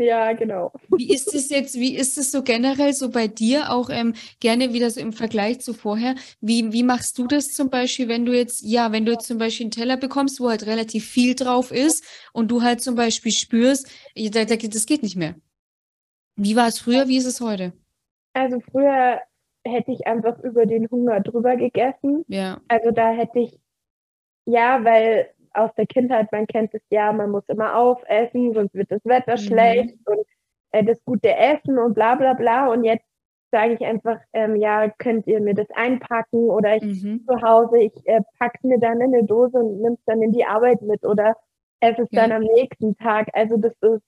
Ja, 0.00 0.32
genau. 0.32 0.70
Wie 0.96 1.12
ist 1.12 1.34
es 1.34 1.50
jetzt, 1.50 1.74
wie 1.74 1.96
ist 1.96 2.18
es 2.18 2.30
so 2.30 2.44
generell 2.44 2.92
so 2.92 3.10
bei 3.10 3.26
dir 3.26 3.72
auch 3.72 3.90
ähm, 3.90 4.14
gerne 4.38 4.72
wieder 4.72 4.90
so 4.90 5.00
im 5.00 5.12
Vergleich 5.12 5.60
zu 5.60 5.74
vorher? 5.74 6.14
Wie, 6.40 6.72
wie 6.72 6.84
machst 6.84 7.18
du 7.18 7.26
das 7.26 7.52
zum 7.52 7.68
Beispiel, 7.68 8.06
wenn 8.08 8.24
du 8.24 8.32
jetzt, 8.32 8.62
ja, 8.62 8.92
wenn 8.92 9.04
du 9.04 9.12
jetzt 9.12 9.26
zum 9.26 9.38
Beispiel 9.38 9.64
einen 9.64 9.72
Teller 9.72 9.96
bekommst, 9.96 10.40
wo 10.40 10.48
halt 10.48 10.66
relativ 10.66 11.04
viel 11.04 11.34
drauf 11.34 11.72
ist 11.72 12.04
und 12.32 12.48
du 12.48 12.62
halt 12.62 12.80
zum 12.80 12.94
Beispiel 12.94 13.32
spürst, 13.32 13.88
das 14.14 14.86
geht 14.86 15.02
nicht 15.02 15.16
mehr. 15.16 15.34
Wie 16.36 16.54
war 16.54 16.68
es 16.68 16.78
früher, 16.78 17.08
wie 17.08 17.16
ist 17.16 17.26
es 17.26 17.40
heute? 17.40 17.72
Also 18.34 18.60
früher 18.70 19.20
hätte 19.64 19.90
ich 19.90 20.06
einfach 20.06 20.38
über 20.44 20.64
den 20.64 20.88
Hunger 20.88 21.20
drüber 21.20 21.56
gegessen. 21.56 22.24
Ja. 22.28 22.60
Also 22.68 22.92
da 22.92 23.10
hätte 23.10 23.40
ich, 23.40 23.58
ja, 24.46 24.84
weil 24.84 25.28
aus 25.54 25.70
der 25.76 25.86
Kindheit, 25.86 26.30
man 26.32 26.46
kennt 26.46 26.74
es 26.74 26.82
ja, 26.90 27.12
man 27.12 27.30
muss 27.30 27.44
immer 27.48 27.76
aufessen, 27.76 28.54
sonst 28.54 28.74
wird 28.74 28.90
das 28.90 29.04
Wetter 29.04 29.32
mhm. 29.32 29.38
schlecht 29.38 29.96
und 30.06 30.26
äh, 30.72 30.84
das 30.84 31.02
gute 31.04 31.34
Essen 31.34 31.78
und 31.78 31.94
bla 31.94 32.14
bla 32.14 32.34
bla. 32.34 32.68
Und 32.68 32.84
jetzt 32.84 33.06
sage 33.50 33.74
ich 33.74 33.84
einfach, 33.84 34.18
ähm, 34.32 34.56
ja, 34.56 34.90
könnt 34.98 35.26
ihr 35.26 35.40
mir 35.40 35.54
das 35.54 35.70
einpacken 35.70 36.50
oder 36.50 36.76
ich 36.76 37.02
mhm. 37.02 37.24
zu 37.26 37.40
Hause, 37.42 37.78
ich 37.78 38.06
äh, 38.06 38.20
pack's 38.38 38.62
mir 38.62 38.78
dann 38.78 39.00
in 39.00 39.14
eine 39.14 39.24
Dose 39.24 39.58
und 39.58 39.80
nimm's 39.80 40.02
dann 40.06 40.22
in 40.22 40.32
die 40.32 40.44
Arbeit 40.44 40.82
mit 40.82 41.04
oder 41.04 41.34
esse 41.80 42.02
es 42.02 42.08
ja. 42.10 42.22
dann 42.22 42.32
am 42.32 42.42
nächsten 42.42 42.96
Tag. 42.96 43.28
Also 43.32 43.56
das 43.56 43.74
ist 43.80 44.02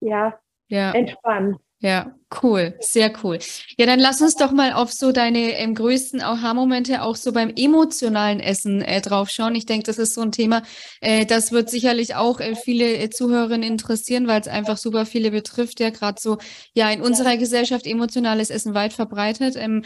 ja, 0.00 0.38
ja. 0.68 0.92
entspannt. 0.92 1.58
Ja, 1.80 2.14
cool, 2.42 2.74
sehr 2.80 3.12
cool. 3.22 3.38
Ja, 3.76 3.84
dann 3.84 3.98
lass 4.00 4.22
uns 4.22 4.34
doch 4.34 4.50
mal 4.50 4.72
auf 4.72 4.90
so 4.92 5.12
deine 5.12 5.58
ähm, 5.58 5.74
größten 5.74 6.22
Aha-Momente 6.22 7.02
auch 7.02 7.16
so 7.16 7.32
beim 7.32 7.52
emotionalen 7.54 8.40
Essen 8.40 8.80
äh, 8.80 9.02
draufschauen. 9.02 9.54
Ich 9.54 9.66
denke, 9.66 9.84
das 9.84 9.98
ist 9.98 10.14
so 10.14 10.22
ein 10.22 10.32
Thema, 10.32 10.62
äh, 11.02 11.26
das 11.26 11.52
wird 11.52 11.68
sicherlich 11.68 12.14
auch 12.14 12.40
äh, 12.40 12.54
viele 12.56 12.96
äh, 12.96 13.10
Zuhörerinnen 13.10 13.70
interessieren, 13.70 14.26
weil 14.26 14.40
es 14.40 14.48
einfach 14.48 14.78
super 14.78 15.04
viele 15.04 15.30
betrifft, 15.30 15.78
ja 15.78 15.90
gerade 15.90 16.18
so, 16.18 16.38
ja, 16.72 16.90
in 16.90 17.02
unserer 17.02 17.36
Gesellschaft 17.36 17.86
emotionales 17.86 18.48
Essen 18.48 18.72
weit 18.72 18.94
verbreitet. 18.94 19.54
Ähm, 19.56 19.84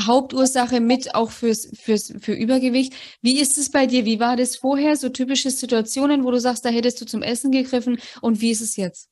Hauptursache 0.00 0.80
mit 0.80 1.14
auch 1.14 1.30
fürs, 1.30 1.68
fürs, 1.80 2.12
für 2.20 2.32
Übergewicht. 2.32 2.94
Wie 3.22 3.38
ist 3.38 3.58
es 3.58 3.70
bei 3.70 3.86
dir? 3.86 4.04
Wie 4.04 4.18
war 4.18 4.36
das 4.36 4.56
vorher? 4.56 4.96
So 4.96 5.08
typische 5.08 5.50
Situationen, 5.50 6.24
wo 6.24 6.32
du 6.32 6.40
sagst, 6.40 6.64
da 6.64 6.68
hättest 6.68 7.00
du 7.00 7.06
zum 7.06 7.22
Essen 7.22 7.52
gegriffen 7.52 7.98
und 8.20 8.40
wie 8.40 8.50
ist 8.50 8.60
es 8.60 8.76
jetzt? 8.76 9.08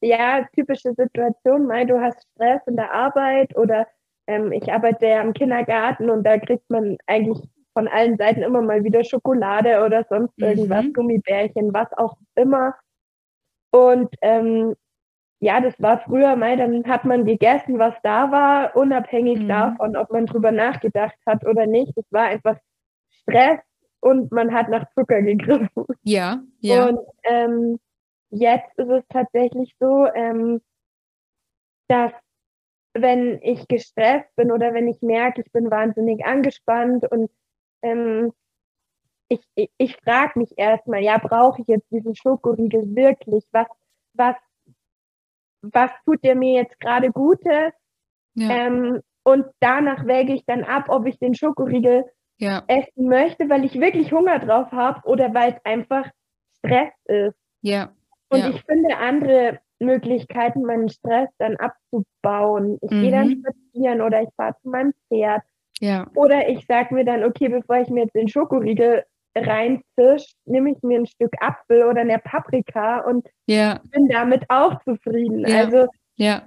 Ja, 0.00 0.46
typische 0.54 0.92
Situation, 0.94 1.66
mal 1.66 1.86
du 1.86 2.00
hast 2.00 2.26
Stress 2.32 2.62
in 2.66 2.76
der 2.76 2.92
Arbeit 2.92 3.56
oder 3.56 3.86
ähm, 4.26 4.52
ich 4.52 4.72
arbeite 4.72 5.06
ja 5.06 5.20
im 5.20 5.32
Kindergarten 5.32 6.10
und 6.10 6.24
da 6.24 6.38
kriegt 6.38 6.68
man 6.70 6.96
eigentlich 7.06 7.38
von 7.72 7.88
allen 7.88 8.16
Seiten 8.16 8.42
immer 8.42 8.62
mal 8.62 8.84
wieder 8.84 9.04
Schokolade 9.04 9.84
oder 9.84 10.04
sonst 10.08 10.32
irgendwas, 10.38 10.84
mhm. 10.84 10.92
Gummibärchen, 10.94 11.74
was 11.74 11.92
auch 11.96 12.16
immer. 12.34 12.74
Und 13.70 14.14
ähm, 14.22 14.74
ja, 15.40 15.60
das 15.60 15.74
war 15.80 16.00
früher 16.00 16.34
mal, 16.36 16.56
dann 16.56 16.84
hat 16.86 17.04
man 17.04 17.26
gegessen, 17.26 17.78
was 17.78 17.94
da 18.02 18.32
war, 18.32 18.74
unabhängig 18.74 19.40
mhm. 19.40 19.48
davon, 19.48 19.96
ob 19.96 20.10
man 20.10 20.26
drüber 20.26 20.52
nachgedacht 20.52 21.18
hat 21.26 21.46
oder 21.46 21.66
nicht. 21.66 21.92
Es 21.96 22.10
war 22.10 22.24
einfach 22.24 22.56
Stress 23.10 23.60
und 24.00 24.32
man 24.32 24.54
hat 24.54 24.68
nach 24.70 24.86
Zucker 24.94 25.20
gegriffen. 25.20 25.68
Ja, 26.02 26.40
ja. 26.60 26.86
Und 26.86 27.00
ähm, 27.24 27.78
jetzt 28.30 28.76
ist 28.78 28.88
es 28.88 29.04
tatsächlich 29.08 29.74
so, 29.78 30.06
ähm, 30.06 30.60
dass 31.88 32.12
wenn 32.94 33.40
ich 33.42 33.68
gestresst 33.68 34.34
bin 34.36 34.50
oder 34.50 34.72
wenn 34.72 34.88
ich 34.88 35.02
merke, 35.02 35.42
ich 35.42 35.52
bin 35.52 35.70
wahnsinnig 35.70 36.24
angespannt 36.24 37.10
und 37.10 37.30
ähm, 37.82 38.32
ich, 39.28 39.40
ich, 39.54 39.70
ich 39.76 39.96
frage 39.96 40.38
mich 40.38 40.56
erstmal, 40.56 41.02
ja, 41.02 41.18
brauche 41.18 41.60
ich 41.60 41.68
jetzt 41.68 41.90
diesen 41.90 42.14
Schokoriegel 42.14 42.94
wirklich? 42.94 43.44
Was, 43.52 43.66
was, 44.14 44.36
was 45.62 45.90
tut 46.04 46.22
der 46.22 46.36
mir 46.36 46.54
jetzt 46.54 46.78
gerade 46.80 47.10
Gutes? 47.10 47.72
Ja. 48.34 48.50
Ähm, 48.50 49.02
und 49.24 49.46
danach 49.60 50.06
wäge 50.06 50.32
ich 50.32 50.44
dann 50.46 50.62
ab, 50.62 50.84
ob 50.88 51.06
ich 51.06 51.18
den 51.18 51.34
Schokoriegel 51.34 52.04
ja. 52.38 52.62
essen 52.68 53.08
möchte, 53.08 53.48
weil 53.48 53.64
ich 53.64 53.74
wirklich 53.80 54.12
Hunger 54.12 54.38
drauf 54.38 54.70
habe 54.70 55.06
oder 55.06 55.34
weil 55.34 55.54
es 55.54 55.64
einfach 55.64 56.08
Stress 56.58 56.92
ist. 57.06 57.36
Ja. 57.62 57.92
Und 58.28 58.38
ja. 58.40 58.50
ich 58.50 58.62
finde 58.64 58.96
andere 58.96 59.60
Möglichkeiten, 59.78 60.62
meinen 60.62 60.88
Stress 60.88 61.28
dann 61.38 61.56
abzubauen. 61.56 62.78
Ich 62.82 62.90
mhm. 62.90 63.02
gehe 63.02 63.10
dann 63.10 63.30
spazieren 63.30 64.00
oder 64.00 64.22
ich 64.22 64.28
fahre 64.36 64.54
zu 64.62 64.68
meinem 64.68 64.94
Pferd. 65.08 65.42
Ja. 65.80 66.06
Oder 66.14 66.48
ich 66.48 66.64
sage 66.66 66.94
mir 66.94 67.04
dann, 67.04 67.24
okay, 67.24 67.48
bevor 67.48 67.76
ich 67.76 67.88
mir 67.88 68.04
jetzt 68.04 68.14
den 68.14 68.28
Schokoriegel 68.28 69.04
reinzisch, 69.36 70.32
nehme 70.46 70.72
ich 70.72 70.82
mir 70.82 71.00
ein 71.00 71.06
Stück 71.06 71.34
Apfel 71.40 71.84
oder 71.84 72.00
eine 72.00 72.18
Paprika 72.18 73.00
und 73.00 73.28
ja. 73.46 73.80
bin 73.90 74.08
damit 74.08 74.44
auch 74.48 74.82
zufrieden. 74.84 75.46
Ja. 75.46 75.64
Also 75.64 75.88
ja. 76.16 76.42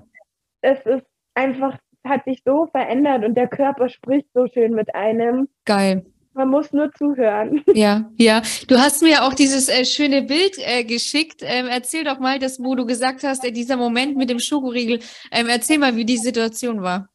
es 0.62 0.84
ist 0.86 1.06
einfach, 1.36 1.78
hat 2.04 2.24
sich 2.26 2.42
so 2.44 2.66
verändert 2.68 3.24
und 3.24 3.36
der 3.36 3.48
Körper 3.48 3.90
spricht 3.90 4.28
so 4.34 4.48
schön 4.48 4.74
mit 4.74 4.96
einem. 4.96 5.48
Geil. 5.66 6.06
Man 6.40 6.52
muss 6.52 6.72
nur 6.72 6.90
zuhören. 6.94 7.66
Ja, 7.74 8.10
ja. 8.18 8.42
Du 8.70 8.78
hast 8.78 9.02
mir 9.02 9.26
auch 9.26 9.34
dieses 9.34 9.68
äh, 9.68 9.84
schöne 9.84 10.22
Bild 10.22 10.58
äh, 10.58 10.86
geschickt. 10.86 11.42
Ähm, 11.42 11.68
erzähl 11.68 12.06
doch 12.06 12.20
mal, 12.20 12.40
das, 12.40 12.64
wo 12.64 12.76
du 12.76 12.86
gesagt 12.86 13.24
hast, 13.24 13.44
äh, 13.44 13.52
dieser 13.52 13.76
Moment 13.76 14.16
mit 14.16 14.30
dem 14.30 14.40
Schokoriegel. 14.40 15.00
Ähm, 15.34 15.48
erzähl 15.50 15.80
mal, 15.80 15.98
wie 15.98 16.06
die 16.06 16.18
Situation 16.18 16.82
war. 16.82 17.10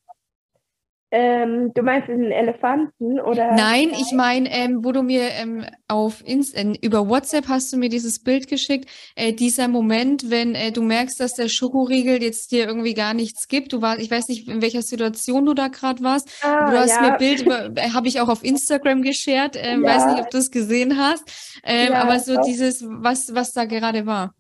Ähm, 1.17 1.73
du 1.75 1.83
meinst 1.83 2.09
den 2.09 2.33
Elefanten 2.33 3.21
oder? 3.21 3.53
Nein, 3.53 3.91
ich 3.93 4.11
meine, 4.13 4.51
ähm, 4.51 4.85
wo 4.85 4.91
du 4.91 5.03
mir 5.03 5.29
ähm, 5.41 5.65
auf 5.87 6.27
Inst 6.27 6.57
äh, 6.57 6.73
über 6.83 7.09
WhatsApp 7.09 7.47
hast 7.47 7.73
du 7.73 7.77
mir 7.77 7.89
dieses 7.89 8.25
Bild 8.25 8.49
geschickt. 8.49 8.91
Äh, 9.15 9.33
dieser 9.33 9.69
Moment, 9.69 10.29
wenn 10.29 10.57
äh, 10.57 10.73
du 10.73 10.83
merkst, 10.83 11.21
dass 11.21 11.35
der 11.35 11.47
Schokoriegel 11.47 12.21
jetzt 12.21 12.51
dir 12.51 12.67
irgendwie 12.67 12.95
gar 12.95 13.15
nichts 13.15 13.47
gibt. 13.47 13.73
Du 13.73 13.81
warst, 13.81 14.03
ich 14.03 14.11
weiß 14.11 14.27
nicht, 14.27 14.49
in 14.49 14.61
welcher 14.61 14.83
Situation 14.83 15.47
du 15.47 15.55
da 15.55 15.69
gerade 15.69 16.03
warst. 16.03 16.43
Ah, 16.43 16.69
du 16.69 16.79
hast 16.79 17.01
ja. 17.01 17.13
mir 17.13 17.17
Bild 17.19 17.47
äh, 17.79 17.91
habe 17.91 18.09
ich 18.09 18.21
auch 18.21 18.29
auf 18.29 18.43
Instagram 18.43 19.03
geshared. 19.03 19.55
Äh, 19.55 19.75
ja. 19.75 19.83
Weiß 19.85 20.07
nicht, 20.07 20.21
ob 20.21 20.31
du 20.31 20.39
es 20.39 20.51
gesehen 20.51 20.99
hast. 20.99 21.61
Ähm, 21.63 21.93
ja, 21.93 22.03
aber 22.03 22.19
so 22.19 22.39
auch. 22.39 22.45
dieses, 22.45 22.85
was, 22.89 23.33
was 23.33 23.53
da 23.53 23.67
gerade 23.67 24.05
war. 24.07 24.35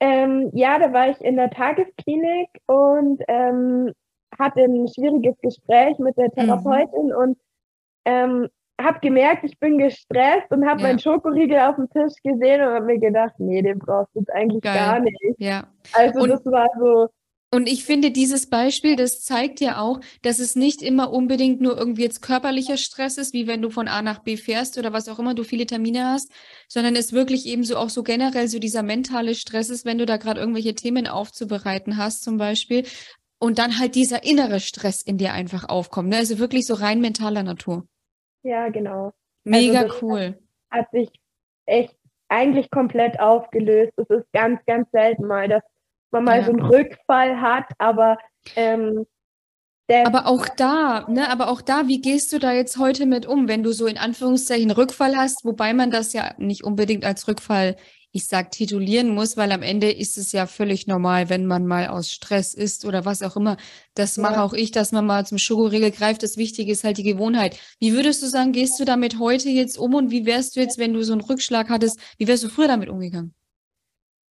Ähm, 0.00 0.50
ja, 0.52 0.80
da 0.80 0.92
war 0.92 1.10
ich 1.10 1.20
in 1.20 1.36
der 1.36 1.50
Tagesklinik 1.50 2.48
und 2.66 3.22
ähm, 3.28 3.92
hatte 4.38 4.62
ein 4.62 4.88
schwieriges 4.88 5.36
Gespräch 5.40 5.98
mit 5.98 6.16
der 6.16 6.26
mhm. 6.28 6.32
Therapeutin 6.32 7.06
mhm. 7.06 7.16
und 7.16 7.38
ähm, 8.04 8.48
habe 8.80 9.00
gemerkt, 9.00 9.44
ich 9.44 9.58
bin 9.58 9.78
gestresst 9.78 10.50
und 10.50 10.66
habe 10.66 10.80
ja. 10.80 10.88
meinen 10.88 10.98
Schokoriegel 10.98 11.58
auf 11.60 11.76
dem 11.76 11.88
Tisch 11.90 12.14
gesehen 12.22 12.60
und 12.60 12.74
habe 12.74 12.84
mir 12.84 12.98
gedacht, 12.98 13.34
nee, 13.38 13.62
den 13.62 13.78
brauchst 13.78 14.14
du 14.14 14.20
jetzt 14.20 14.30
eigentlich 14.30 14.62
Geil. 14.62 14.74
gar 14.74 15.00
nicht. 15.00 15.18
Ja. 15.38 15.66
Also 15.92 16.20
und, 16.20 16.28
das 16.28 16.44
war 16.46 16.68
so. 16.78 17.08
Und 17.52 17.68
ich 17.68 17.84
finde, 17.84 18.10
dieses 18.10 18.50
Beispiel, 18.50 18.96
das 18.96 19.22
zeigt 19.22 19.60
ja 19.60 19.80
auch, 19.80 20.00
dass 20.20 20.40
es 20.40 20.56
nicht 20.56 20.82
immer 20.82 21.12
unbedingt 21.12 21.60
nur 21.60 21.78
irgendwie 21.78 22.02
jetzt 22.02 22.20
körperlicher 22.20 22.76
Stress 22.76 23.18
ist, 23.18 23.32
wie 23.32 23.46
wenn 23.46 23.62
du 23.62 23.70
von 23.70 23.88
A 23.88 24.02
nach 24.02 24.18
B 24.18 24.36
fährst 24.36 24.76
oder 24.78 24.92
was 24.92 25.08
auch 25.08 25.18
immer 25.18 25.32
du 25.32 25.44
viele 25.44 25.64
Termine 25.64 26.06
hast, 26.06 26.30
sondern 26.68 26.96
es 26.96 27.12
wirklich 27.12 27.46
eben 27.46 27.64
so 27.64 27.76
auch 27.76 27.88
so 27.88 28.02
generell 28.02 28.48
so 28.48 28.58
dieser 28.58 28.82
mentale 28.82 29.34
Stress 29.34 29.70
ist, 29.70 29.86
wenn 29.86 29.96
du 29.96 30.06
da 30.06 30.16
gerade 30.16 30.40
irgendwelche 30.40 30.74
Themen 30.74 31.06
aufzubereiten 31.06 31.96
hast, 31.96 32.24
zum 32.24 32.36
Beispiel, 32.36 32.84
und 33.38 33.58
dann 33.58 33.78
halt 33.78 33.94
dieser 33.94 34.24
innere 34.24 34.60
Stress 34.60 35.02
in 35.02 35.18
dir 35.18 35.32
einfach 35.32 35.68
aufkommt. 35.68 36.08
Ne? 36.08 36.16
Also 36.16 36.38
wirklich 36.38 36.66
so 36.66 36.74
rein 36.74 37.00
mentaler 37.00 37.42
Natur. 37.42 37.86
Ja, 38.42 38.68
genau. 38.68 39.12
Mega 39.44 39.82
also 39.82 39.96
cool. 40.02 40.38
Hat, 40.70 40.80
hat 40.80 40.90
sich 40.92 41.10
echt 41.66 41.96
eigentlich 42.28 42.70
komplett 42.70 43.20
aufgelöst. 43.20 43.92
Es 43.96 44.08
ist 44.08 44.32
ganz, 44.32 44.60
ganz 44.66 44.90
selten 44.90 45.26
mal, 45.26 45.48
dass 45.48 45.62
man 46.10 46.24
mal 46.24 46.38
ja. 46.38 46.44
so 46.44 46.52
einen 46.52 46.64
Rückfall 46.64 47.40
hat, 47.40 47.66
aber 47.78 48.18
ähm, 48.54 49.06
aber 49.88 50.26
auch 50.26 50.48
da, 50.48 51.06
ne, 51.08 51.30
aber 51.30 51.48
auch 51.48 51.60
da, 51.60 51.86
wie 51.86 52.00
gehst 52.00 52.32
du 52.32 52.40
da 52.40 52.52
jetzt 52.52 52.76
heute 52.76 53.06
mit 53.06 53.24
um, 53.24 53.46
wenn 53.46 53.62
du 53.62 53.70
so 53.70 53.86
in 53.86 53.98
Anführungszeichen 53.98 54.72
Rückfall 54.72 55.16
hast, 55.16 55.44
wobei 55.44 55.74
man 55.74 55.92
das 55.92 56.12
ja 56.12 56.34
nicht 56.38 56.64
unbedingt 56.64 57.04
als 57.04 57.28
Rückfall 57.28 57.76
ich 58.16 58.26
sag 58.26 58.50
titulieren 58.50 59.14
muss, 59.14 59.36
weil 59.36 59.52
am 59.52 59.62
Ende 59.62 59.90
ist 59.90 60.16
es 60.16 60.32
ja 60.32 60.46
völlig 60.46 60.86
normal, 60.86 61.28
wenn 61.28 61.44
man 61.44 61.66
mal 61.66 61.88
aus 61.88 62.10
Stress 62.10 62.54
ist 62.54 62.86
oder 62.86 63.04
was 63.04 63.22
auch 63.22 63.36
immer. 63.36 63.58
Das 63.94 64.16
ja. 64.16 64.22
mache 64.22 64.42
auch 64.42 64.54
ich, 64.54 64.70
dass 64.70 64.90
man 64.90 65.04
mal 65.04 65.26
zum 65.26 65.38
Schokoriegel 65.38 65.90
greift. 65.90 66.22
Das 66.22 66.38
Wichtige 66.38 66.72
ist 66.72 66.82
halt 66.82 66.96
die 66.96 67.02
Gewohnheit. 67.02 67.60
Wie 67.78 67.92
würdest 67.92 68.22
du 68.22 68.26
sagen, 68.26 68.52
gehst 68.52 68.80
du 68.80 68.84
damit 68.84 69.18
heute 69.18 69.50
jetzt 69.50 69.78
um 69.78 69.94
und 69.94 70.10
wie 70.10 70.24
wärst 70.24 70.56
du 70.56 70.60
jetzt, 70.60 70.78
wenn 70.78 70.94
du 70.94 71.04
so 71.04 71.12
einen 71.12 71.20
Rückschlag 71.20 71.68
hattest, 71.68 72.00
wie 72.18 72.26
wärst 72.26 72.44
du 72.44 72.48
früher 72.48 72.68
damit 72.68 72.88
umgegangen? 72.88 73.34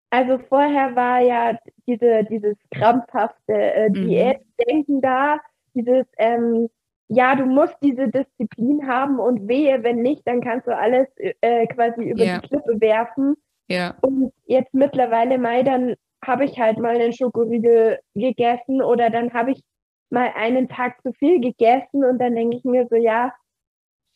Also 0.09 0.39
vorher 0.49 0.97
war 0.97 1.21
ja 1.21 1.59
diese, 1.87 2.25
dieses 2.31 2.57
krampfhafte 2.71 3.53
äh, 3.53 3.89
mhm. 3.91 3.95
Diätdenken 3.95 5.01
da, 5.03 5.39
dieses, 5.75 6.07
ähm, 6.17 6.69
ja, 7.09 7.35
du 7.35 7.45
musst 7.45 7.77
diese 7.83 8.09
Disziplin 8.09 8.87
haben 8.87 9.19
und 9.19 9.47
wehe, 9.47 9.83
wenn 9.83 10.03
nicht, 10.03 10.27
dann 10.27 10.41
kannst 10.41 10.67
du 10.67 10.77
alles 10.77 11.07
äh, 11.17 11.67
quasi 11.67 12.05
über 12.05 12.25
ja. 12.25 12.39
die 12.39 12.49
Klippe 12.49 12.81
werfen. 12.81 13.35
Ja. 13.69 13.97
Und 14.03 14.33
jetzt 14.47 14.75
mittlerweile 14.75 15.39
mal, 15.39 15.65
dann 15.65 15.95
habe 16.25 16.45
ich 16.45 16.59
halt 16.59 16.79
mal 16.79 16.95
einen 16.95 17.13
Schokoriegel 17.13 17.99
gegessen 18.15 18.83
oder 18.83 19.11
dann 19.11 19.33
habe 19.33 19.53
ich 19.53 19.63
mal 20.11 20.33
einen 20.35 20.69
Tag 20.69 21.01
zu 21.03 21.13
viel 21.13 21.41
gegessen 21.41 22.05
und 22.05 22.19
dann 22.19 22.35
denke 22.35 22.57
ich 22.57 22.65
mir 22.65 22.87
so, 22.89 22.97
ja, 22.97 23.33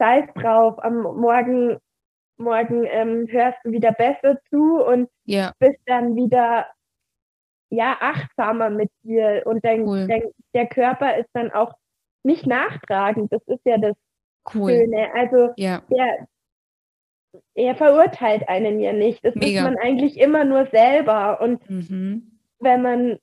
scheiß 0.01 0.27
drauf, 0.35 0.83
am 0.83 1.03
Morgen, 1.03 1.79
morgen 2.39 2.85
ähm, 2.85 3.27
hörst 3.29 3.59
du 3.65 3.73
wieder 3.73 3.93
besser 3.93 4.39
zu 4.49 4.83
und 4.85 5.09
ja. 5.25 5.53
bist 5.59 5.81
dann 5.87 6.15
wieder 6.15 6.67
ja 7.71 7.97
achtsamer 8.01 8.71
mit 8.71 8.91
dir 9.03 9.43
und 9.45 9.65
dein, 9.65 9.87
cool. 9.87 10.07
dein, 10.07 10.23
der 10.55 10.67
Körper 10.69 11.19
ist 11.19 11.29
dann 11.33 11.51
auch 11.53 11.75
nicht 12.23 12.47
nachtragend. 12.47 13.33
Das 13.33 13.43
ist 13.47 13.65
ja 13.65 13.79
das 13.79 13.95
cool. 14.55 14.73
Schöne. 14.73 15.09
Also 15.15 15.51
ja. 15.57 15.83
der, 15.91 16.27
er 17.55 17.77
verurteilt 17.77 18.49
einen 18.49 18.81
ja 18.81 18.93
nicht. 18.93 19.25
Das 19.25 19.35
Mega. 19.35 19.59
ist 19.59 19.65
man 19.65 19.79
eigentlich 19.79 20.19
immer 20.19 20.45
nur 20.45 20.67
selber. 20.67 21.41
Und 21.41 21.69
mhm. 21.69 22.39
wenn 22.59 22.83
man 22.83 23.19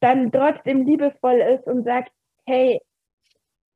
dann 0.00 0.30
trotzdem 0.32 0.86
liebevoll 0.86 1.40
ist 1.40 1.66
und 1.66 1.84
sagt, 1.84 2.12
hey, 2.46 2.80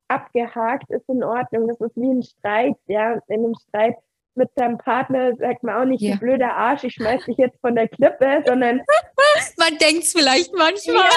abgehakt 0.07 0.89
ist 0.91 1.07
in 1.09 1.23
Ordnung, 1.23 1.67
das 1.67 1.81
ist 1.81 1.95
wie 1.95 2.09
ein 2.09 2.23
Streit, 2.23 2.75
ja. 2.87 3.13
In 3.27 3.45
einem 3.45 3.55
Streit 3.55 3.95
mit 4.35 4.49
seinem 4.55 4.77
Partner 4.77 5.35
sagt 5.37 5.63
man 5.63 5.75
auch 5.75 5.85
nicht, 5.85 6.01
ja. 6.01 6.13
du 6.13 6.19
blöder 6.19 6.53
Arsch, 6.53 6.83
ich 6.83 6.93
schmeiß 6.93 7.25
dich 7.25 7.37
jetzt 7.37 7.59
von 7.61 7.75
der 7.75 7.87
Klippe, 7.87 8.43
sondern 8.45 8.81
man 9.57 9.77
denkt 9.77 10.03
es 10.03 10.11
vielleicht 10.11 10.53
manchmal. 10.53 11.09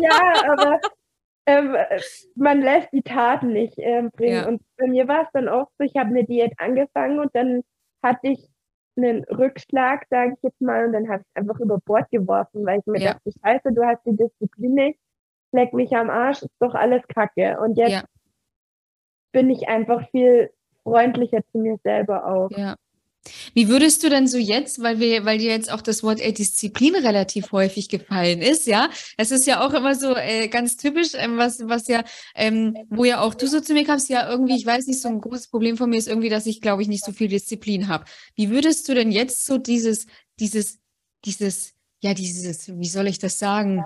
ja 0.00 0.52
aber 0.52 0.80
ähm, 1.50 1.76
man 2.36 2.60
lässt 2.60 2.92
die 2.92 3.02
Taten 3.02 3.52
nicht 3.52 3.74
ähm, 3.78 4.10
bringen. 4.10 4.42
Ja. 4.42 4.48
Und 4.48 4.62
bei 4.76 4.86
mir 4.86 5.08
war 5.08 5.22
es 5.22 5.28
dann 5.32 5.48
auch 5.48 5.68
so, 5.78 5.84
ich 5.84 5.96
habe 5.96 6.10
eine 6.10 6.24
Diät 6.24 6.52
angefangen 6.58 7.18
und 7.18 7.34
dann 7.34 7.62
hatte 8.02 8.28
ich 8.28 8.48
einen 8.96 9.24
Rückschlag, 9.24 10.06
sage 10.10 10.34
ich 10.36 10.42
jetzt 10.42 10.60
mal, 10.60 10.86
und 10.86 10.92
dann 10.92 11.08
habe 11.08 11.22
ich 11.22 11.36
einfach 11.36 11.58
über 11.60 11.78
Bord 11.78 12.10
geworfen, 12.10 12.66
weil 12.66 12.80
ich 12.80 12.86
mir 12.86 13.00
ja. 13.00 13.12
dachte, 13.14 13.30
scheiße, 13.42 13.72
du 13.72 13.84
hast 13.84 14.04
die 14.04 14.16
Disziplin 14.16 14.74
nicht, 14.74 15.00
leck 15.52 15.72
mich 15.72 15.94
am 15.96 16.10
Arsch, 16.10 16.42
ist 16.42 16.54
doch 16.60 16.74
alles 16.74 17.02
Kacke. 17.08 17.58
Und 17.60 17.76
jetzt 17.76 17.92
ja. 17.92 18.02
bin 19.32 19.50
ich 19.50 19.68
einfach 19.68 20.08
viel 20.10 20.50
freundlicher 20.82 21.40
zu 21.52 21.58
mir 21.58 21.78
selber 21.82 22.26
auch. 22.26 22.50
Ja. 22.50 22.76
Wie 23.54 23.68
würdest 23.68 24.02
du 24.02 24.08
denn 24.08 24.26
so 24.26 24.38
jetzt, 24.38 24.80
weil 24.80 24.98
wir, 24.98 25.24
weil 25.24 25.38
dir 25.38 25.50
jetzt 25.50 25.70
auch 25.70 25.82
das 25.82 26.02
Wort 26.02 26.20
äh, 26.20 26.32
Disziplin 26.32 26.94
relativ 26.94 27.52
häufig 27.52 27.88
gefallen 27.88 28.40
ist, 28.40 28.66
ja? 28.66 28.90
Das 29.18 29.30
ist 29.30 29.46
ja 29.46 29.64
auch 29.66 29.74
immer 29.74 29.94
so 29.94 30.16
äh, 30.16 30.48
ganz 30.48 30.76
typisch, 30.76 31.10
ähm, 31.14 31.36
was, 31.36 31.60
was 31.68 31.86
ja, 31.88 32.02
ähm, 32.34 32.74
wo 32.88 33.04
ja 33.04 33.20
auch 33.20 33.34
du 33.34 33.46
so 33.46 33.60
zu 33.60 33.74
mir 33.74 33.84
kamst, 33.84 34.08
ja 34.08 34.30
irgendwie, 34.30 34.56
ich 34.56 34.64
weiß 34.64 34.86
nicht, 34.86 35.00
so 35.02 35.08
ein 35.08 35.20
großes 35.20 35.48
Problem 35.48 35.76
von 35.76 35.90
mir 35.90 35.98
ist 35.98 36.08
irgendwie, 36.08 36.30
dass 36.30 36.46
ich, 36.46 36.60
glaube 36.60 36.82
ich, 36.82 36.88
nicht 36.88 37.04
so 37.04 37.12
viel 37.12 37.28
Disziplin 37.28 37.88
habe. 37.88 38.04
Wie 38.34 38.50
würdest 38.50 38.88
du 38.88 38.94
denn 38.94 39.12
jetzt 39.12 39.44
so 39.44 39.58
dieses, 39.58 40.06
dieses, 40.38 40.78
dieses, 41.24 41.74
ja, 42.00 42.14
dieses, 42.14 42.68
wie 42.78 42.88
soll 42.88 43.06
ich 43.06 43.18
das 43.18 43.38
sagen? 43.38 43.84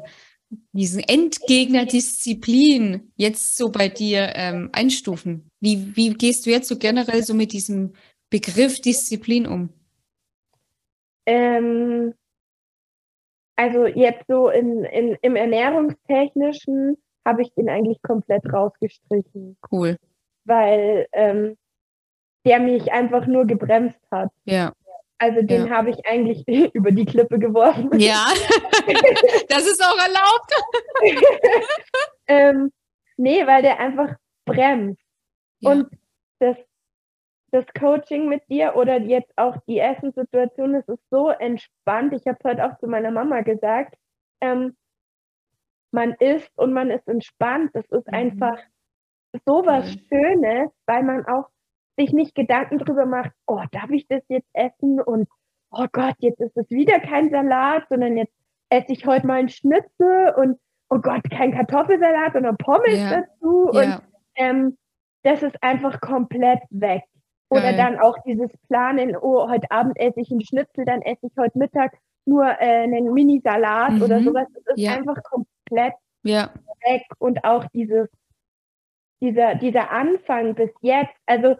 diesen 0.72 1.00
Endgegner 1.00 1.84
Disziplin 1.84 3.12
jetzt 3.16 3.56
so 3.56 3.70
bei 3.70 3.88
dir 3.88 4.32
ähm, 4.36 4.70
einstufen? 4.72 5.50
Wie, 5.60 5.96
wie 5.96 6.10
gehst 6.10 6.46
du 6.46 6.50
jetzt 6.50 6.68
so 6.68 6.78
generell 6.78 7.24
so 7.24 7.34
mit 7.34 7.52
diesem 7.52 7.94
Begriff 8.30 8.80
Disziplin 8.80 9.46
um? 9.46 9.70
Ähm, 11.26 12.14
also 13.56 13.86
jetzt 13.86 14.24
so 14.28 14.48
in, 14.48 14.84
in, 14.84 15.16
im 15.22 15.36
Ernährungstechnischen 15.36 16.96
habe 17.24 17.42
ich 17.42 17.54
den 17.54 17.68
eigentlich 17.68 18.02
komplett 18.02 18.44
rausgestrichen. 18.52 19.56
Cool. 19.70 19.96
Weil 20.44 21.06
ähm, 21.12 21.56
der 22.44 22.60
mich 22.60 22.92
einfach 22.92 23.26
nur 23.26 23.46
gebremst 23.46 24.00
hat. 24.10 24.30
Ja. 24.44 24.72
Also 25.18 25.42
den 25.42 25.68
ja. 25.68 25.70
habe 25.70 25.90
ich 25.90 26.04
eigentlich 26.06 26.46
über 26.74 26.90
die 26.90 27.04
Klippe 27.04 27.38
geworfen. 27.38 27.98
Ja, 27.98 28.26
das 29.48 29.66
ist 29.66 29.82
auch 29.82 29.98
erlaubt. 29.98 30.52
ähm, 32.26 32.72
nee, 33.16 33.46
weil 33.46 33.62
der 33.62 33.78
einfach 33.80 34.16
bremst. 34.44 35.00
Ja. 35.60 35.70
Und 35.70 35.86
das, 36.40 36.56
das 37.54 37.66
Coaching 37.78 38.28
mit 38.28 38.42
dir 38.48 38.74
oder 38.74 39.00
jetzt 39.00 39.32
auch 39.36 39.56
die 39.68 39.78
Essenssituation, 39.78 40.72
das 40.72 40.88
ist 40.88 41.08
so 41.08 41.28
entspannt. 41.30 42.12
Ich 42.12 42.26
habe 42.26 42.36
es 42.40 42.44
heute 42.44 42.64
auch 42.66 42.76
zu 42.78 42.88
meiner 42.88 43.12
Mama 43.12 43.42
gesagt. 43.42 43.94
Ähm, 44.40 44.76
man 45.92 46.14
isst 46.14 46.50
und 46.58 46.72
man 46.72 46.90
ist 46.90 47.06
entspannt. 47.06 47.70
Das 47.74 47.84
ist 47.90 48.08
mhm. 48.08 48.14
einfach 48.14 48.58
so 49.46 49.64
was 49.64 49.86
mhm. 49.86 50.00
Schönes, 50.08 50.70
weil 50.86 51.04
man 51.04 51.24
auch 51.26 51.48
sich 51.96 52.12
nicht 52.12 52.34
Gedanken 52.34 52.78
drüber 52.78 53.06
macht, 53.06 53.30
oh, 53.46 53.62
darf 53.70 53.90
ich 53.90 54.08
das 54.08 54.22
jetzt 54.26 54.48
essen? 54.52 55.00
Und 55.00 55.28
oh 55.70 55.86
Gott, 55.92 56.16
jetzt 56.18 56.40
ist 56.40 56.56
es 56.56 56.68
wieder 56.70 56.98
kein 56.98 57.30
Salat, 57.30 57.84
sondern 57.88 58.16
jetzt 58.16 58.34
esse 58.68 58.92
ich 58.92 59.06
heute 59.06 59.28
mal 59.28 59.38
einen 59.38 59.48
Schnitzel 59.48 60.34
und 60.36 60.58
oh 60.90 60.98
Gott, 60.98 61.22
kein 61.30 61.52
Kartoffelsalat, 61.52 62.32
sondern 62.32 62.56
Pommes 62.56 62.98
ja. 62.98 63.20
dazu. 63.20 63.70
Ja. 63.72 63.80
Und 63.80 64.02
ähm, 64.34 64.78
das 65.22 65.44
ist 65.44 65.62
einfach 65.62 66.00
komplett 66.00 66.60
weg. 66.70 67.04
Oder 67.50 67.72
Geil. 67.72 67.76
dann 67.76 67.98
auch 67.98 68.16
dieses 68.26 68.50
Planen, 68.68 69.16
oh, 69.16 69.48
heute 69.48 69.70
Abend 69.70 69.98
esse 69.98 70.20
ich 70.20 70.30
einen 70.30 70.40
Schnitzel, 70.40 70.84
dann 70.84 71.02
esse 71.02 71.26
ich 71.26 71.32
heute 71.38 71.58
Mittag 71.58 71.96
nur 72.26 72.44
äh, 72.44 72.84
einen 72.84 73.12
Mini-Salat 73.12 73.92
mhm. 73.92 74.02
oder 74.02 74.22
sowas. 74.22 74.48
Das 74.54 74.76
ist 74.76 74.82
ja. 74.82 74.94
einfach 74.94 75.22
komplett 75.22 75.94
weg. 76.22 77.02
Und 77.18 77.44
auch 77.44 77.64
dieses, 77.74 78.08
dieser, 79.20 79.54
dieser 79.56 79.90
Anfang 79.90 80.54
bis 80.54 80.70
jetzt, 80.80 81.14
also 81.26 81.56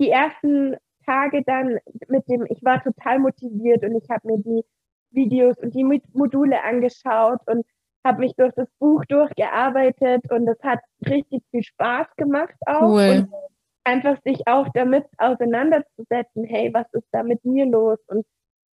die 0.00 0.10
ersten 0.10 0.76
Tage 1.06 1.42
dann 1.44 1.78
mit 2.08 2.28
dem, 2.28 2.46
ich 2.48 2.62
war 2.62 2.82
total 2.82 3.18
motiviert 3.18 3.82
und 3.84 3.96
ich 3.96 4.08
habe 4.10 4.26
mir 4.26 4.38
die 4.38 4.64
Videos 5.10 5.56
und 5.58 5.74
die 5.74 5.84
Module 5.84 6.62
angeschaut 6.62 7.40
und 7.46 7.64
habe 8.04 8.20
mich 8.20 8.34
durch 8.36 8.52
das 8.54 8.68
Buch 8.78 9.04
durchgearbeitet 9.06 10.30
und 10.30 10.46
das 10.46 10.58
hat 10.62 10.80
richtig 11.06 11.42
viel 11.50 11.62
Spaß 11.62 12.06
gemacht 12.16 12.54
auch. 12.66 12.90
Cool. 12.90 13.26
Und 13.28 13.53
einfach 13.84 14.20
sich 14.24 14.46
auch 14.46 14.68
damit 14.74 15.04
auseinanderzusetzen, 15.18 16.44
hey, 16.44 16.72
was 16.72 16.86
ist 16.92 17.06
da 17.12 17.22
mit 17.22 17.44
mir 17.44 17.66
los? 17.66 17.98
Und 18.08 18.26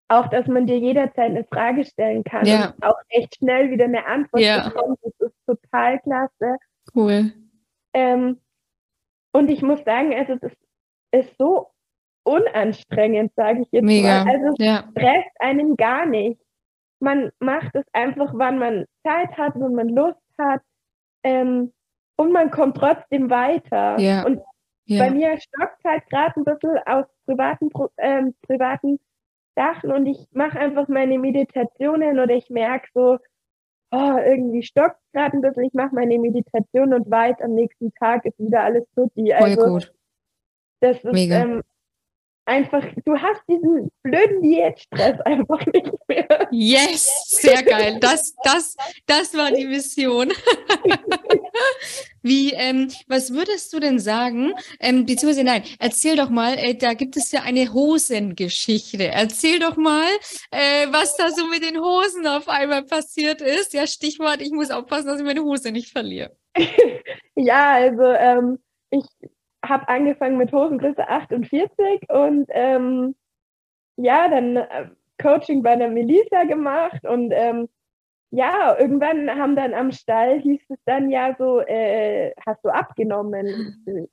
auch, 0.07 0.27
dass 0.27 0.47
man 0.47 0.65
dir 0.65 0.77
jederzeit 0.77 1.31
eine 1.31 1.45
Frage 1.45 1.85
stellen 1.85 2.23
kann 2.23 2.45
ja. 2.45 2.71
und 2.71 2.83
auch 2.83 2.97
echt 3.09 3.35
schnell 3.37 3.71
wieder 3.71 3.85
eine 3.85 4.05
Antwort 4.05 4.41
ja. 4.41 4.67
bekommt, 4.67 4.99
das 5.03 5.13
ist 5.19 5.35
total 5.45 5.99
klasse. 5.99 6.57
Cool. 6.93 7.31
Ähm, 7.93 8.37
und 9.31 9.49
ich 9.49 9.61
muss 9.61 9.83
sagen, 9.85 10.13
also 10.13 10.35
das 10.35 10.51
ist 11.11 11.37
so 11.37 11.67
unanstrengend, 12.23 13.31
sage 13.35 13.61
ich 13.61 13.67
jetzt 13.71 13.85
Mega. 13.85 14.23
mal. 14.23 14.33
Also 14.33 14.47
es 14.47 14.65
ja. 14.65 14.83
stresst 14.91 15.31
einen 15.39 15.75
gar 15.75 16.05
nicht. 16.05 16.39
Man 16.99 17.31
macht 17.39 17.73
es 17.73 17.85
einfach, 17.93 18.31
wann 18.33 18.59
man 18.59 18.85
Zeit 19.03 19.37
hat, 19.37 19.53
wenn 19.55 19.73
man 19.73 19.89
Lust 19.89 20.19
hat. 20.37 20.61
Ähm, 21.23 21.71
und 22.17 22.31
man 22.31 22.51
kommt 22.51 22.77
trotzdem 22.77 23.29
weiter. 23.29 23.97
Ja. 23.97 24.25
Und 24.25 24.41
ja. 24.85 25.03
bei 25.03 25.11
mir 25.11 25.37
stockt 25.39 25.83
halt 25.83 26.09
gerade 26.09 26.33
ein 26.39 26.43
bisschen 26.43 26.77
aus 26.85 27.05
privaten, 27.25 27.69
ähm, 27.97 28.35
privaten 28.41 28.99
Sachen 29.55 29.91
und 29.91 30.05
ich 30.05 30.27
mache 30.31 30.59
einfach 30.59 30.87
meine 30.87 31.19
Meditationen 31.19 32.19
oder 32.19 32.33
ich 32.33 32.49
merke 32.49 32.87
so, 32.93 33.17
oh, 33.91 34.17
irgendwie 34.25 34.63
stockt 34.63 34.99
gerade 35.13 35.37
ein 35.37 35.41
bisschen, 35.41 35.63
ich 35.63 35.73
mache 35.73 35.93
meine 35.93 36.17
Meditation 36.17 36.93
und 36.93 37.09
weiß, 37.09 37.35
am 37.41 37.53
nächsten 37.55 37.93
Tag 37.95 38.25
ist 38.25 38.39
wieder 38.39 38.63
alles 38.63 38.85
tutti. 38.95 39.33
Also, 39.33 39.61
Voll 39.61 39.71
gut. 39.71 39.93
Das 40.79 40.97
ist 41.03 41.29
ähm, 41.29 41.61
einfach, 42.45 42.83
du 43.05 43.17
hast 43.17 43.41
diesen 43.47 43.91
blöden 44.03 44.41
Diätstress 44.41 45.19
einfach 45.25 45.65
nicht 45.67 45.91
mehr. 46.07 46.47
Yes, 46.51 47.09
sehr 47.27 47.63
geil. 47.63 47.97
Das, 47.99 48.33
das, 48.43 48.75
das 49.05 49.33
war 49.35 49.51
die 49.51 49.65
Mission. 49.65 50.29
Wie, 52.21 52.53
ähm, 52.53 52.89
was 53.07 53.33
würdest 53.33 53.73
du 53.73 53.79
denn 53.79 53.99
sagen? 53.99 54.53
Ähm, 54.79 55.05
beziehungsweise 55.05 55.43
nein, 55.43 55.63
erzähl 55.79 56.15
doch 56.15 56.29
mal, 56.29 56.53
äh, 56.57 56.75
da 56.75 56.93
gibt 56.93 57.17
es 57.17 57.31
ja 57.31 57.41
eine 57.41 57.73
Hosengeschichte. 57.73 59.07
Erzähl 59.07 59.59
doch 59.59 59.77
mal, 59.77 60.09
äh, 60.51 60.87
was 60.91 61.17
da 61.17 61.29
so 61.29 61.47
mit 61.47 61.63
den 61.63 61.79
Hosen 61.79 62.27
auf 62.27 62.47
einmal 62.47 62.83
passiert 62.83 63.41
ist. 63.41 63.73
Ja, 63.73 63.87
Stichwort, 63.87 64.41
ich 64.41 64.51
muss 64.51 64.71
aufpassen, 64.71 65.07
dass 65.07 65.19
ich 65.19 65.25
meine 65.25 65.43
Hose 65.43 65.71
nicht 65.71 65.91
verliere. 65.91 66.35
ja, 67.35 67.73
also 67.73 68.03
ähm, 68.03 68.59
ich 68.91 69.05
habe 69.65 69.87
angefangen 69.87 70.37
mit 70.37 70.51
Hosengröße 70.51 71.07
48 71.07 72.09
und 72.09 72.47
ähm, 72.49 73.15
ja, 73.97 74.27
dann 74.27 74.57
äh, 74.57 74.89
Coaching 75.21 75.61
bei 75.61 75.75
der 75.75 75.89
Melissa 75.89 76.43
gemacht 76.43 77.03
und 77.03 77.31
ähm, 77.31 77.69
ja, 78.31 78.77
irgendwann 78.79 79.29
haben 79.29 79.55
dann 79.55 79.73
am 79.73 79.91
Stall 79.91 80.39
hieß 80.39 80.61
es 80.69 80.79
dann 80.85 81.11
ja 81.11 81.35
so, 81.37 81.59
äh, 81.59 82.33
hast 82.45 82.63
du 82.63 82.69
abgenommen? 82.69 84.09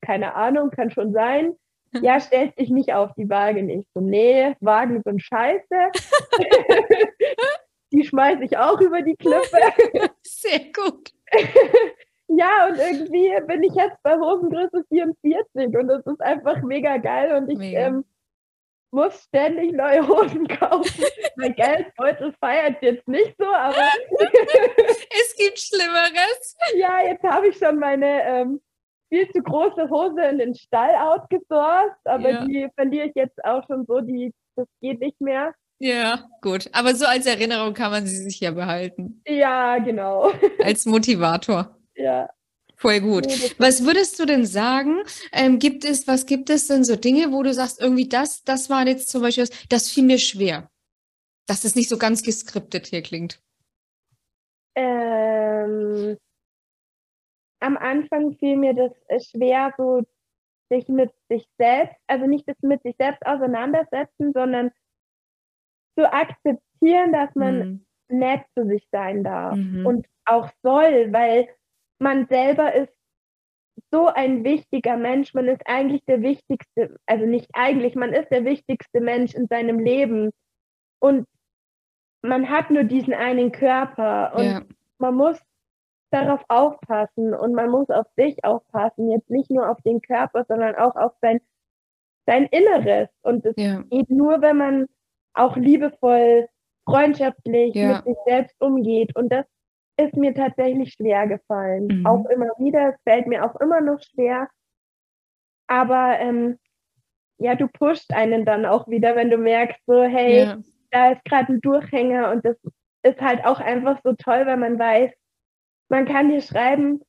Keine 0.00 0.34
Ahnung, 0.34 0.70
kann 0.70 0.90
schon 0.90 1.12
sein. 1.12 1.54
Ja, 2.00 2.20
stellst 2.20 2.58
dich 2.58 2.70
nicht 2.70 2.92
auf 2.92 3.12
die 3.14 3.28
Waage. 3.28 3.62
nicht. 3.62 3.88
so, 3.94 4.00
nee, 4.00 4.54
Wagen 4.60 5.02
sind 5.04 5.22
scheiße. 5.22 5.90
die 7.92 8.04
schmeiße 8.04 8.44
ich 8.44 8.56
auch 8.56 8.80
über 8.80 9.02
die 9.02 9.16
Klippe. 9.16 9.58
Sehr 10.22 10.60
gut. 10.72 11.12
Ja, 12.28 12.66
und 12.68 12.76
irgendwie 12.76 13.30
bin 13.46 13.62
ich 13.62 13.74
jetzt 13.74 14.02
bei 14.02 14.16
Hosengröße 14.16 14.84
44 14.88 15.78
und 15.78 15.86
das 15.86 16.04
ist 16.06 16.20
einfach 16.20 16.60
mega 16.62 16.96
geil 16.96 17.36
und 17.36 17.48
ich 17.48 17.72
ähm, 17.72 18.04
muss 18.90 19.24
ständig 19.24 19.72
neue 19.72 20.06
Hosen 20.06 20.46
kaufen. 20.48 21.04
mein 21.36 21.54
Geldbeutel 21.54 22.32
feiert 22.40 22.82
jetzt 22.82 23.06
nicht 23.08 23.34
so, 23.38 23.46
aber 23.46 23.76
es 24.08 25.36
gibt 25.36 25.58
Schlimmeres. 25.58 26.56
Ja, 26.76 27.00
jetzt 27.02 27.24
habe 27.24 27.48
ich 27.48 27.58
schon 27.58 27.78
meine 27.78 28.22
ähm, 28.24 28.60
viel 29.08 29.28
zu 29.30 29.42
große 29.42 29.88
Hose 29.88 30.22
in 30.22 30.38
den 30.38 30.54
Stall 30.54 30.94
outgesourced, 30.94 31.96
aber 32.04 32.30
ja. 32.30 32.44
die 32.44 32.68
verliere 32.74 33.08
ich 33.08 33.14
jetzt 33.14 33.44
auch 33.44 33.64
schon 33.66 33.84
so, 33.86 34.00
die 34.00 34.32
das 34.56 34.66
geht 34.80 35.00
nicht 35.00 35.20
mehr. 35.20 35.54
Ja, 35.78 36.24
gut. 36.40 36.68
Aber 36.72 36.94
so 36.94 37.04
als 37.04 37.26
Erinnerung 37.26 37.74
kann 37.74 37.90
man 37.90 38.06
sie 38.06 38.16
sich 38.16 38.40
ja 38.40 38.50
behalten. 38.50 39.22
Ja, 39.26 39.78
genau. 39.78 40.32
Als 40.64 40.86
Motivator. 40.86 41.76
Ja. 41.94 42.28
Voll 42.76 43.00
gut. 43.00 43.26
Was 43.58 43.84
würdest 43.84 44.20
du 44.20 44.26
denn 44.26 44.44
sagen? 44.44 45.02
Ähm, 45.32 45.58
gibt 45.58 45.84
es, 45.84 46.06
was 46.06 46.26
gibt 46.26 46.50
es 46.50 46.68
denn 46.68 46.84
so 46.84 46.94
Dinge, 46.94 47.32
wo 47.32 47.42
du 47.42 47.54
sagst, 47.54 47.80
irgendwie 47.80 48.08
das, 48.08 48.44
das 48.44 48.68
war 48.68 48.86
jetzt 48.86 49.08
zum 49.08 49.22
Beispiel, 49.22 49.48
das 49.70 49.90
fiel 49.90 50.04
mir 50.04 50.18
schwer, 50.18 50.70
dass 51.46 51.64
es 51.64 51.74
nicht 51.74 51.88
so 51.88 51.96
ganz 51.96 52.22
geskriptet 52.22 52.86
hier 52.86 53.02
klingt? 53.02 53.40
Ähm, 54.74 56.18
am 57.60 57.76
Anfang 57.78 58.36
fiel 58.36 58.58
mir 58.58 58.74
das 58.74 58.92
äh, 59.08 59.20
schwer, 59.20 59.72
so 59.78 60.02
sich 60.68 60.86
mit 60.88 61.12
sich 61.30 61.48
selbst, 61.58 61.96
also 62.06 62.26
nicht 62.26 62.46
das 62.46 62.56
mit 62.60 62.82
sich 62.82 62.96
selbst 62.98 63.24
auseinandersetzen, 63.24 64.32
sondern 64.34 64.70
zu 65.98 66.12
akzeptieren, 66.12 67.12
dass 67.12 67.34
man 67.34 67.58
mhm. 67.58 67.86
nett 68.08 68.42
zu 68.54 68.66
sich 68.66 68.86
sein 68.92 69.24
darf 69.24 69.56
mhm. 69.56 69.86
und 69.86 70.06
auch 70.26 70.50
soll, 70.62 71.12
weil 71.12 71.48
man 71.98 72.26
selber 72.26 72.74
ist 72.74 72.92
so 73.90 74.06
ein 74.06 74.44
wichtiger 74.44 74.96
Mensch. 74.96 75.34
Man 75.34 75.48
ist 75.48 75.62
eigentlich 75.66 76.04
der 76.04 76.22
wichtigste, 76.22 76.96
also 77.06 77.26
nicht 77.26 77.48
eigentlich, 77.52 77.94
man 77.94 78.12
ist 78.12 78.30
der 78.30 78.44
wichtigste 78.44 79.00
Mensch 79.00 79.34
in 79.34 79.46
seinem 79.46 79.78
Leben. 79.78 80.30
Und 80.98 81.26
man 82.22 82.48
hat 82.50 82.70
nur 82.70 82.84
diesen 82.84 83.14
einen 83.14 83.52
Körper 83.52 84.32
und 84.34 84.44
ja. 84.44 84.62
man 84.98 85.14
muss 85.14 85.40
darauf 86.10 86.42
aufpassen 86.48 87.34
und 87.34 87.54
man 87.54 87.70
muss 87.70 87.90
auf 87.90 88.06
sich 88.16 88.44
aufpassen. 88.44 89.10
Jetzt 89.10 89.30
nicht 89.30 89.50
nur 89.50 89.68
auf 89.70 89.80
den 89.82 90.00
Körper, 90.00 90.44
sondern 90.48 90.74
auch 90.76 90.96
auf 90.96 91.12
sein, 91.20 91.40
sein 92.26 92.46
Inneres. 92.46 93.08
Und 93.22 93.44
es 93.44 93.54
ja. 93.56 93.82
geht 93.90 94.10
nur, 94.10 94.40
wenn 94.40 94.56
man 94.56 94.86
auch 95.34 95.56
liebevoll, 95.56 96.48
freundschaftlich 96.84 97.74
ja. 97.74 97.96
mit 97.96 98.04
sich 98.04 98.16
selbst 98.24 98.54
umgeht. 98.60 99.14
Und 99.16 99.30
das 99.30 99.46
ist 99.96 100.14
mir 100.16 100.34
tatsächlich 100.34 100.92
schwer 100.92 101.26
gefallen. 101.26 101.86
Mhm. 101.86 102.06
Auch 102.06 102.26
immer 102.26 102.50
wieder, 102.58 102.90
es 102.90 103.00
fällt 103.04 103.26
mir 103.26 103.44
auch 103.44 103.58
immer 103.60 103.80
noch 103.80 104.00
schwer. 104.00 104.48
Aber 105.66 106.18
ähm, 106.18 106.58
ja, 107.38 107.54
du 107.54 107.68
pusht 107.68 108.12
einen 108.12 108.44
dann 108.44 108.66
auch 108.66 108.88
wieder, 108.88 109.16
wenn 109.16 109.30
du 109.30 109.36
merkst, 109.36 109.80
so, 109.86 110.02
hey, 110.02 110.44
ja. 110.44 110.58
da 110.90 111.12
ist 111.12 111.24
gerade 111.24 111.54
ein 111.54 111.60
Durchhänger 111.60 112.30
und 112.30 112.44
das 112.44 112.56
ist 113.02 113.20
halt 113.20 113.44
auch 113.44 113.60
einfach 113.60 114.00
so 114.02 114.12
toll, 114.14 114.46
weil 114.46 114.56
man 114.56 114.78
weiß, 114.78 115.12
man 115.88 116.06
kann 116.06 116.28
dir 116.28 116.40
schreiben, 116.40 117.00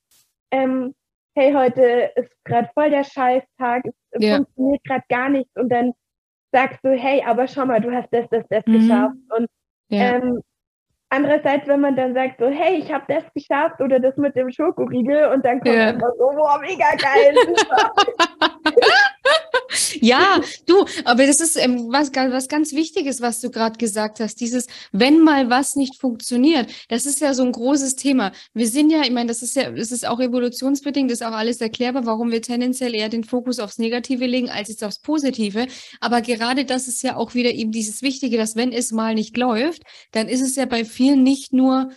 ähm, 0.51 0.93
hey, 1.35 1.53
heute 1.53 2.11
ist 2.15 2.31
gerade 2.43 2.69
voll 2.73 2.89
der 2.89 3.03
Scheißtag, 3.03 3.83
es 4.11 4.23
ja. 4.23 4.37
funktioniert 4.37 4.83
gerade 4.83 5.03
gar 5.09 5.29
nichts 5.29 5.55
und 5.55 5.69
dann 5.69 5.93
sagst 6.51 6.79
du, 6.83 6.89
hey, 6.89 7.23
aber 7.25 7.47
schau 7.47 7.65
mal, 7.65 7.81
du 7.81 7.91
hast 7.91 8.11
das, 8.11 8.27
das, 8.29 8.43
das 8.49 8.65
mhm. 8.65 8.73
geschafft. 8.73 9.15
Und 9.37 9.47
ja. 9.89 10.15
ähm, 10.15 10.41
andererseits, 11.09 11.67
wenn 11.67 11.81
man 11.81 11.95
dann 11.95 12.13
sagt 12.13 12.39
so, 12.39 12.47
hey, 12.47 12.77
ich 12.77 12.91
habe 12.91 13.05
das 13.07 13.23
geschafft 13.33 13.79
oder 13.81 13.99
das 13.99 14.17
mit 14.17 14.35
dem 14.35 14.51
Schokoriegel 14.51 15.27
und 15.33 15.45
dann 15.45 15.59
kommt 15.59 15.75
ja. 15.75 15.89
einfach 15.89 16.11
so, 16.17 16.31
boah, 16.35 16.59
mega 16.61 16.89
geil. 16.95 17.35
Ja, 20.01 20.41
du, 20.65 20.85
aber 21.05 21.25
das 21.25 21.39
ist 21.39 21.57
ähm, 21.57 21.87
was, 21.91 22.11
was 22.13 22.47
ganz 22.47 22.73
Wichtiges, 22.73 23.21
was 23.21 23.41
du 23.41 23.49
gerade 23.49 23.77
gesagt 23.77 24.19
hast. 24.19 24.39
Dieses, 24.39 24.67
wenn 24.91 25.19
mal 25.19 25.49
was 25.49 25.75
nicht 25.75 25.99
funktioniert, 25.99 26.71
das 26.89 27.05
ist 27.05 27.21
ja 27.21 27.33
so 27.33 27.43
ein 27.43 27.51
großes 27.51 27.95
Thema. 27.95 28.31
Wir 28.53 28.67
sind 28.67 28.91
ja, 28.91 29.01
ich 29.01 29.11
meine, 29.11 29.27
das 29.27 29.41
ist 29.41 29.55
ja, 29.55 29.71
das 29.71 29.91
ist 29.91 30.07
auch 30.07 30.19
evolutionsbedingt, 30.19 31.11
das 31.11 31.21
ist 31.21 31.27
auch 31.27 31.33
alles 31.33 31.61
erklärbar, 31.61 32.05
warum 32.05 32.31
wir 32.31 32.41
tendenziell 32.41 32.95
eher 32.95 33.09
den 33.09 33.23
Fokus 33.23 33.59
aufs 33.59 33.77
Negative 33.77 34.25
legen, 34.25 34.49
als 34.49 34.69
jetzt 34.69 34.83
aufs 34.83 34.99
Positive. 34.99 35.67
Aber 35.99 36.21
gerade 36.21 36.65
das 36.65 36.87
ist 36.87 37.03
ja 37.03 37.15
auch 37.15 37.33
wieder 37.33 37.51
eben 37.51 37.71
dieses 37.71 38.01
Wichtige, 38.01 38.37
dass 38.37 38.55
wenn 38.55 38.71
es 38.71 38.91
mal 38.91 39.15
nicht 39.15 39.37
läuft, 39.37 39.83
dann 40.11 40.27
ist 40.27 40.41
es 40.41 40.55
ja 40.55 40.65
bei 40.65 40.85
vielen 40.85 40.96
nicht 40.99 41.53
nur 41.53 41.91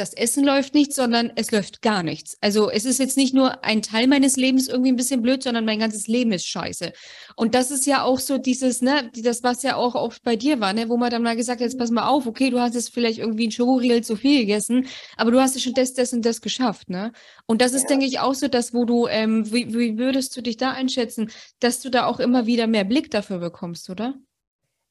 das 0.00 0.14
Essen 0.14 0.44
läuft 0.44 0.72
nicht, 0.72 0.94
sondern 0.94 1.30
es 1.36 1.52
läuft 1.52 1.82
gar 1.82 2.02
nichts. 2.02 2.38
Also 2.40 2.70
es 2.70 2.86
ist 2.86 2.98
jetzt 2.98 3.18
nicht 3.18 3.34
nur 3.34 3.64
ein 3.64 3.82
Teil 3.82 4.06
meines 4.06 4.36
Lebens 4.36 4.66
irgendwie 4.66 4.90
ein 4.90 4.96
bisschen 4.96 5.20
blöd, 5.20 5.42
sondern 5.42 5.66
mein 5.66 5.78
ganzes 5.78 6.08
Leben 6.08 6.32
ist 6.32 6.46
scheiße. 6.46 6.92
Und 7.36 7.54
das 7.54 7.70
ist 7.70 7.86
ja 7.86 8.02
auch 8.02 8.18
so 8.18 8.38
dieses, 8.38 8.80
ne, 8.80 9.10
das, 9.22 9.42
was 9.42 9.62
ja 9.62 9.76
auch 9.76 9.94
oft 9.94 10.22
bei 10.22 10.36
dir 10.36 10.58
war, 10.58 10.72
ne, 10.72 10.88
wo 10.88 10.96
man 10.96 11.10
dann 11.10 11.22
mal 11.22 11.36
gesagt 11.36 11.60
hat, 11.60 11.66
jetzt 11.66 11.78
pass 11.78 11.90
mal 11.90 12.08
auf, 12.08 12.26
okay, 12.26 12.48
du 12.48 12.58
hast 12.58 12.74
jetzt 12.74 12.94
vielleicht 12.94 13.18
irgendwie 13.18 13.48
ein 13.48 13.50
Schokoriegel 13.50 14.02
zu 14.02 14.16
viel 14.16 14.40
gegessen, 14.40 14.86
aber 15.18 15.32
du 15.32 15.40
hast 15.40 15.54
ja 15.54 15.60
schon 15.60 15.74
das, 15.74 15.92
das 15.92 16.14
und 16.14 16.24
das 16.24 16.40
geschafft, 16.40 16.88
ne? 16.88 17.12
Und 17.46 17.60
das 17.60 17.74
ist, 17.74 17.82
ja. 17.82 17.88
denke 17.88 18.06
ich, 18.06 18.20
auch 18.20 18.34
so 18.34 18.48
das, 18.48 18.72
wo 18.72 18.86
du, 18.86 19.06
ähm, 19.06 19.52
wie, 19.52 19.74
wie 19.74 19.98
würdest 19.98 20.34
du 20.34 20.40
dich 20.40 20.56
da 20.56 20.70
einschätzen, 20.70 21.30
dass 21.60 21.82
du 21.82 21.90
da 21.90 22.06
auch 22.06 22.20
immer 22.20 22.46
wieder 22.46 22.66
mehr 22.66 22.84
Blick 22.84 23.10
dafür 23.10 23.38
bekommst, 23.38 23.90
oder? 23.90 24.14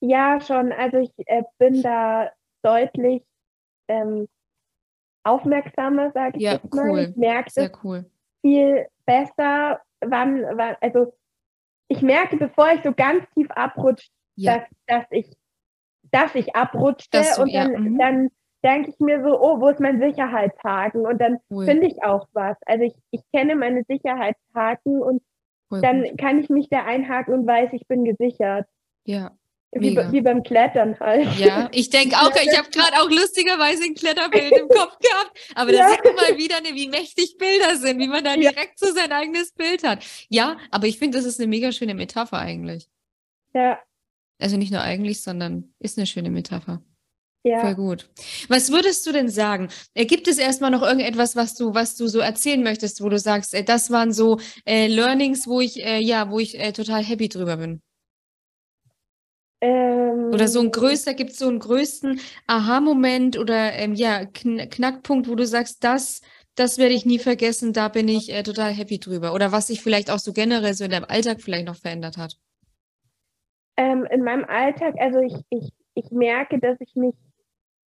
Ja, 0.01 0.39
schon. 0.39 0.71
Also 0.71 0.97
ich 0.97 1.11
äh, 1.25 1.41
bin 1.57 1.81
da 1.81 2.29
deutlich 2.61 3.23
ähm, 3.89 4.28
aufmerksamer, 5.23 6.12
sage 6.12 6.38
ich 6.38 6.43
ja, 6.43 6.54
jetzt 6.54 6.73
mal. 6.73 6.89
Cool. 6.89 6.99
Ich 6.99 7.15
merke 7.15 7.52
Sehr 7.52 7.71
cool. 7.84 8.06
viel 8.41 8.88
besser, 9.06 9.82
wann, 10.02 10.43
wann, 10.58 10.75
also 10.82 11.13
ich 11.89 12.02
merke, 12.02 12.38
bevor 12.38 12.71
ich 12.71 12.84
so 12.84 12.93
ganz 12.93 13.25
tief 13.34 13.49
abrutsche, 13.52 14.10
ja. 14.36 14.58
dass, 14.58 14.67
dass 14.88 15.06
ich, 15.12 15.38
dass 16.12 16.36
ich 16.36 16.56
abrutschte 16.56 17.21
du, 17.36 17.41
und 17.41 17.54
dann, 17.54 17.71
ja, 17.71 17.80
mhm. 17.80 17.97
dann 17.97 18.30
denke 18.63 18.91
ich 18.91 18.99
mir 18.99 19.23
so, 19.23 19.39
oh, 19.41 19.60
wo 19.60 19.69
ist 19.69 19.80
mein 19.80 19.99
Sicherheitshaken? 19.99 21.06
Und 21.06 21.19
dann 21.19 21.39
cool. 21.49 21.65
finde 21.65 21.88
ich 21.88 22.04
auch 22.04 22.28
was. 22.34 22.58
Also 22.65 22.84
ich, 22.84 22.95
ich 23.12 23.21
kenne 23.34 23.56
meine 23.56 23.84
Sicherheitshaken 23.88 25.02
und 25.02 25.21
cool, 25.71 25.82
dann 25.82 26.04
gut. 26.04 26.17
kann 26.17 26.39
ich 26.39 26.49
mich 26.49 26.69
da 26.69 26.84
einhaken 26.84 27.34
und 27.34 27.47
weiß, 27.47 27.73
ich 27.73 27.88
bin 27.88 28.04
gesichert. 28.06 28.67
Ja. 29.06 29.32
Wie, 29.71 29.95
wie, 29.95 30.21
beim 30.21 30.41
Klettern 30.41 30.99
halt. 30.99 31.38
Ja, 31.38 31.69
ich 31.71 31.91
denke 31.91 32.15
auch, 32.15 32.32
ich 32.32 32.58
habe 32.58 32.69
gerade 32.71 33.01
auch 33.01 33.10
lustigerweise 33.10 33.84
ein 33.84 33.93
Kletterbild 33.93 34.51
im 34.51 34.67
Kopf 34.67 34.97
gehabt, 34.97 35.38
aber 35.53 35.71
ja. 35.71 35.84
da 35.84 35.89
sieht 35.91 36.03
man 36.03 36.15
mal 36.15 36.38
wieder, 36.38 36.60
ne, 36.62 36.69
wie 36.73 36.88
mächtig 36.88 37.38
Bilder 37.38 37.75
sind, 37.75 37.99
wie 37.99 38.08
man 38.08 38.23
da 38.23 38.34
ja. 38.34 38.51
direkt 38.51 38.79
so 38.79 38.91
sein 38.91 39.12
eigenes 39.12 39.51
Bild 39.51 39.84
hat. 39.84 40.03
Ja, 40.29 40.58
aber 40.71 40.88
ich 40.88 40.97
finde, 40.97 41.19
das 41.19 41.25
ist 41.25 41.39
eine 41.39 41.47
mega 41.47 41.71
schöne 41.71 41.93
Metapher 41.93 42.39
eigentlich. 42.39 42.89
Ja. 43.53 43.79
Also 44.39 44.58
nicht 44.58 44.71
nur 44.71 44.82
eigentlich, 44.82 45.21
sondern 45.21 45.71
ist 45.79 45.99
eine 45.99 46.08
schöne 46.08 46.32
Metapher. 46.32 46.82
Ja. 47.43 47.62
Voll 47.62 47.75
gut. 47.75 48.10
Was 48.47 48.71
würdest 48.71 49.05
du 49.05 49.12
denn 49.12 49.29
sagen? 49.29 49.69
Äh, 49.93 50.05
gibt 50.05 50.27
es 50.27 50.39
erstmal 50.39 50.71
noch 50.71 50.82
irgendetwas, 50.82 51.36
was 51.36 51.55
du, 51.55 51.73
was 51.73 51.95
du 51.95 52.08
so 52.08 52.19
erzählen 52.19 52.63
möchtest, 52.63 53.01
wo 53.01 53.10
du 53.10 53.19
sagst, 53.19 53.55
das 53.67 53.91
waren 53.91 54.12
so 54.12 54.39
äh, 54.65 54.88
Learnings, 54.88 55.47
wo 55.47 55.62
ich, 55.62 55.82
äh, 55.84 55.99
ja, 55.99 56.32
wo 56.32 56.39
ich 56.39 56.60
äh, 56.60 56.73
total 56.73 57.03
happy 57.03 57.29
drüber 57.29 57.58
bin? 57.58 57.82
Ähm, 59.61 60.31
oder 60.33 60.47
so 60.47 60.61
ein 60.61 60.71
größter, 60.71 61.13
gibt 61.13 61.31
es 61.31 61.39
so 61.39 61.47
einen 61.47 61.59
größten 61.59 62.19
Aha-Moment 62.47 63.37
oder 63.37 63.73
ähm, 63.73 63.93
ja, 63.93 64.25
Kn 64.25 64.69
Knackpunkt, 64.69 65.27
wo 65.27 65.35
du 65.35 65.45
sagst, 65.45 65.83
das, 65.83 66.21
das 66.55 66.77
werde 66.77 66.93
ich 66.93 67.05
nie 67.05 67.19
vergessen, 67.19 67.73
da 67.73 67.89
bin 67.89 68.07
ich 68.07 68.31
äh, 68.31 68.43
total 68.43 68.71
happy 68.71 68.99
drüber. 68.99 69.33
Oder 69.33 69.51
was 69.51 69.67
sich 69.67 69.81
vielleicht 69.81 70.09
auch 70.11 70.19
so 70.19 70.31
generell 70.31 70.73
so 70.73 70.85
in 70.85 70.91
deinem 70.91 71.05
Alltag 71.05 71.41
vielleicht 71.41 71.67
noch 71.67 71.75
verändert 71.75 72.17
hat. 72.17 72.37
Ähm, 73.77 74.05
in 74.09 74.23
meinem 74.23 74.45
Alltag, 74.45 74.95
also 74.99 75.19
ich, 75.19 75.35
ich, 75.49 75.73
ich 75.95 76.11
merke, 76.11 76.59
dass 76.59 76.77
ich 76.79 76.95
mich 76.95 77.15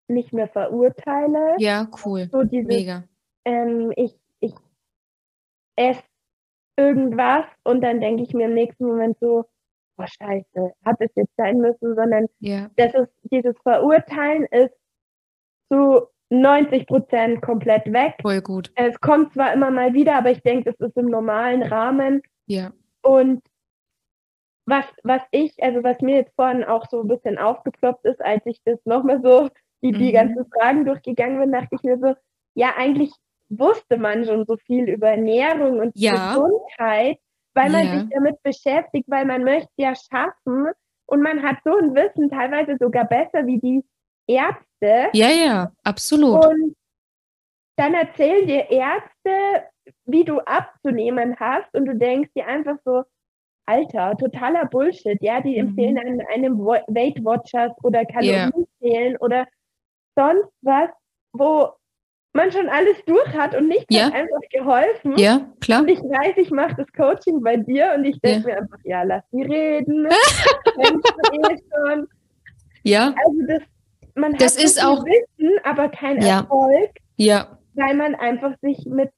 nicht 0.07 0.33
mehr 0.33 0.47
verurteile. 0.47 1.55
Ja, 1.57 1.87
cool. 2.05 2.29
So 2.31 2.43
dieses, 2.43 2.67
Mega. 2.67 3.03
Ähm, 3.45 3.91
ich, 3.95 4.15
ich 4.39 4.53
esse 5.75 6.03
irgendwas 6.77 7.45
und 7.63 7.81
dann 7.81 7.99
denke 7.99 8.23
ich 8.23 8.33
mir 8.33 8.45
im 8.45 8.53
nächsten 8.53 8.85
Moment 8.85 9.17
so, 9.19 9.45
oh 9.97 10.05
scheiße, 10.05 10.73
hat 10.85 10.95
es 10.99 11.11
jetzt 11.15 11.35
sein 11.37 11.57
müssen, 11.59 11.95
sondern 11.95 12.27
ja. 12.39 12.69
das 12.75 12.93
ist, 12.93 13.11
dieses 13.31 13.55
Verurteilen 13.63 14.45
ist 14.51 14.73
zu 15.71 16.07
90 16.29 16.87
Prozent 16.87 17.41
komplett 17.41 17.91
weg. 17.91 18.15
Voll 18.21 18.41
gut. 18.41 18.71
Es 18.75 18.99
kommt 18.99 19.33
zwar 19.33 19.53
immer 19.53 19.71
mal 19.71 19.93
wieder, 19.93 20.15
aber 20.15 20.31
ich 20.31 20.41
denke, 20.41 20.71
es 20.71 20.79
ist 20.79 20.97
im 20.97 21.07
normalen 21.07 21.63
Rahmen. 21.63 22.21
Ja. 22.47 22.71
Und 23.01 23.41
was, 24.65 24.85
was 25.03 25.21
ich, 25.31 25.61
also 25.61 25.83
was 25.83 25.99
mir 26.01 26.17
jetzt 26.17 26.33
vorhin 26.35 26.63
auch 26.63 26.87
so 26.89 27.01
ein 27.01 27.07
bisschen 27.07 27.37
aufgeploppt 27.37 28.05
ist, 28.05 28.21
als 28.21 28.45
ich 28.45 28.61
das 28.65 28.79
nochmal 28.85 29.21
so, 29.21 29.49
die, 29.81 29.91
die 29.91 30.09
mhm. 30.09 30.13
ganzen 30.13 30.45
Fragen 30.45 30.85
durchgegangen 30.85 31.39
bin, 31.39 31.51
dachte 31.51 31.75
ich 31.75 31.83
mir 31.83 31.99
so, 31.99 32.15
ja, 32.55 32.73
eigentlich 32.77 33.11
wusste 33.49 33.97
man 33.97 34.25
schon 34.25 34.45
so 34.45 34.57
viel 34.57 34.89
über 34.89 35.09
Ernährung 35.09 35.79
und 35.79 35.91
ja. 35.95 36.33
Gesundheit, 36.33 37.19
weil 37.53 37.69
man 37.69 37.85
ja. 37.85 37.99
sich 37.99 38.09
damit 38.09 38.41
beschäftigt, 38.43 39.09
weil 39.09 39.25
man 39.25 39.43
möchte 39.43 39.71
ja 39.77 39.93
schaffen 39.95 40.67
und 41.05 41.21
man 41.21 41.43
hat 41.43 41.57
so 41.63 41.75
ein 41.77 41.93
Wissen, 41.95 42.29
teilweise 42.29 42.77
sogar 42.79 43.05
besser 43.05 43.45
wie 43.45 43.59
die 43.59 43.83
Ärzte. 44.27 45.09
Ja, 45.13 45.29
ja, 45.29 45.71
absolut. 45.83 46.45
Und 46.45 46.75
dann 47.75 47.93
erzählen 47.93 48.47
dir 48.47 48.69
Ärzte, 48.69 49.67
wie 50.05 50.23
du 50.23 50.39
abzunehmen 50.39 51.35
hast 51.39 51.73
und 51.73 51.85
du 51.85 51.95
denkst 51.95 52.31
dir 52.35 52.47
einfach 52.47 52.77
so, 52.85 53.03
Alter, 53.65 54.17
totaler 54.17 54.65
Bullshit, 54.65 55.21
ja, 55.21 55.41
die 55.41 55.61
mhm. 55.61 55.69
empfehlen 55.69 55.97
einem, 55.97 56.21
einem 56.33 56.59
Weight 56.59 57.23
Watchers 57.23 57.71
oder 57.83 58.05
Kalorien 58.05 58.67
zählen 58.79 59.11
yeah. 59.11 59.21
oder 59.21 59.47
sonst 60.15 60.51
was, 60.61 60.89
wo 61.31 61.73
man 62.33 62.51
schon 62.51 62.67
alles 62.67 62.97
durch 63.05 63.27
hat 63.33 63.55
und 63.55 63.67
nichts 63.67 63.85
ja. 63.89 64.05
hat 64.05 64.13
einfach 64.13 64.41
geholfen. 64.51 65.17
Ja, 65.17 65.47
klar. 65.61 65.81
Und 65.81 65.89
ich 65.89 65.99
weiß, 65.99 66.37
ich 66.37 66.51
mache 66.51 66.75
das 66.75 66.91
Coaching 66.93 67.41
bei 67.41 67.57
dir 67.57 67.93
und 67.95 68.05
ich 68.05 68.19
denke 68.21 68.49
ja. 68.49 68.55
mir 68.55 68.61
einfach, 68.61 68.79
ja, 68.83 69.03
lass 69.03 69.23
sie 69.31 69.43
reden. 69.43 70.07
schon. 70.75 72.07
Ja. 72.83 73.13
Also 73.25 73.39
das, 73.47 73.61
man 74.15 74.33
das 74.33 74.57
hat 74.57 74.63
ist 74.63 74.83
auch 74.83 75.03
Wissen, 75.05 75.51
aber 75.63 75.89
kein 75.89 76.21
ja. 76.21 76.39
Erfolg. 76.39 76.91
Ja. 77.17 77.59
Weil 77.75 77.95
man 77.95 78.15
einfach 78.15 78.53
sich 78.61 78.85
mit 78.85 79.11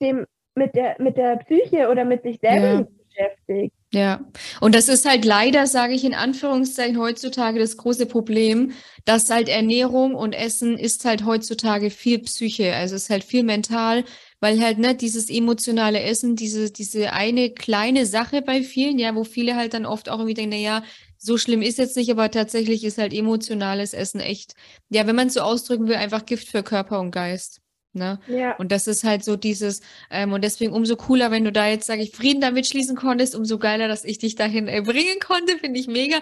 dem, 0.00 0.26
mit 0.54 0.74
der, 0.74 0.96
mit 0.98 1.16
der 1.16 1.36
Psyche 1.36 1.88
oder 1.88 2.04
mit 2.04 2.22
sich 2.22 2.38
selber 2.40 2.66
ja. 2.66 2.86
beschäftigt. 3.08 3.74
Ja, 3.94 4.24
und 4.62 4.74
das 4.74 4.88
ist 4.88 5.04
halt 5.06 5.26
leider, 5.26 5.66
sage 5.66 5.92
ich 5.92 6.02
in 6.04 6.14
Anführungszeichen, 6.14 6.96
heutzutage 6.98 7.58
das 7.58 7.76
große 7.76 8.06
Problem, 8.06 8.72
dass 9.04 9.28
halt 9.28 9.50
Ernährung 9.50 10.14
und 10.14 10.32
Essen 10.32 10.78
ist 10.78 11.04
halt 11.04 11.26
heutzutage 11.26 11.90
viel 11.90 12.18
Psyche, 12.20 12.74
also 12.74 12.94
ist 12.96 13.10
halt 13.10 13.22
viel 13.22 13.42
mental, 13.42 14.04
weil 14.40 14.62
halt 14.62 14.78
ne 14.78 14.94
dieses 14.94 15.28
emotionale 15.28 16.00
Essen, 16.00 16.36
diese 16.36 16.70
diese 16.70 17.12
eine 17.12 17.50
kleine 17.50 18.06
Sache 18.06 18.40
bei 18.40 18.62
vielen, 18.62 18.98
ja, 18.98 19.14
wo 19.14 19.24
viele 19.24 19.56
halt 19.56 19.74
dann 19.74 19.84
oft 19.84 20.08
auch 20.08 20.18
irgendwie 20.20 20.34
denken, 20.34 20.56
na 20.56 20.62
ja, 20.62 20.84
so 21.18 21.36
schlimm 21.36 21.60
ist 21.60 21.76
jetzt 21.76 21.96
nicht, 21.96 22.10
aber 22.10 22.30
tatsächlich 22.30 22.84
ist 22.84 22.96
halt 22.96 23.12
emotionales 23.12 23.92
Essen 23.92 24.20
echt, 24.20 24.54
ja, 24.88 25.06
wenn 25.06 25.16
man 25.16 25.26
es 25.28 25.34
so 25.34 25.40
ausdrücken 25.42 25.86
will, 25.86 25.96
einfach 25.96 26.24
Gift 26.24 26.48
für 26.48 26.62
Körper 26.62 26.98
und 26.98 27.10
Geist. 27.10 27.60
Ne? 27.94 28.20
Ja. 28.26 28.56
Und 28.56 28.72
das 28.72 28.86
ist 28.86 29.04
halt 29.04 29.22
so 29.22 29.36
dieses, 29.36 29.80
ähm, 30.10 30.32
und 30.32 30.42
deswegen 30.42 30.72
umso 30.72 30.96
cooler, 30.96 31.30
wenn 31.30 31.44
du 31.44 31.52
da 31.52 31.68
jetzt, 31.68 31.86
sage 31.86 32.02
ich, 32.02 32.12
Frieden 32.12 32.40
damit 32.40 32.66
schließen 32.66 32.96
konntest, 32.96 33.34
umso 33.34 33.58
geiler, 33.58 33.86
dass 33.88 34.04
ich 34.04 34.18
dich 34.18 34.34
dahin 34.34 34.66
äh, 34.68 34.80
bringen 34.80 35.18
konnte, 35.20 35.58
finde 35.58 35.78
ich 35.78 35.88
mega. 35.88 36.18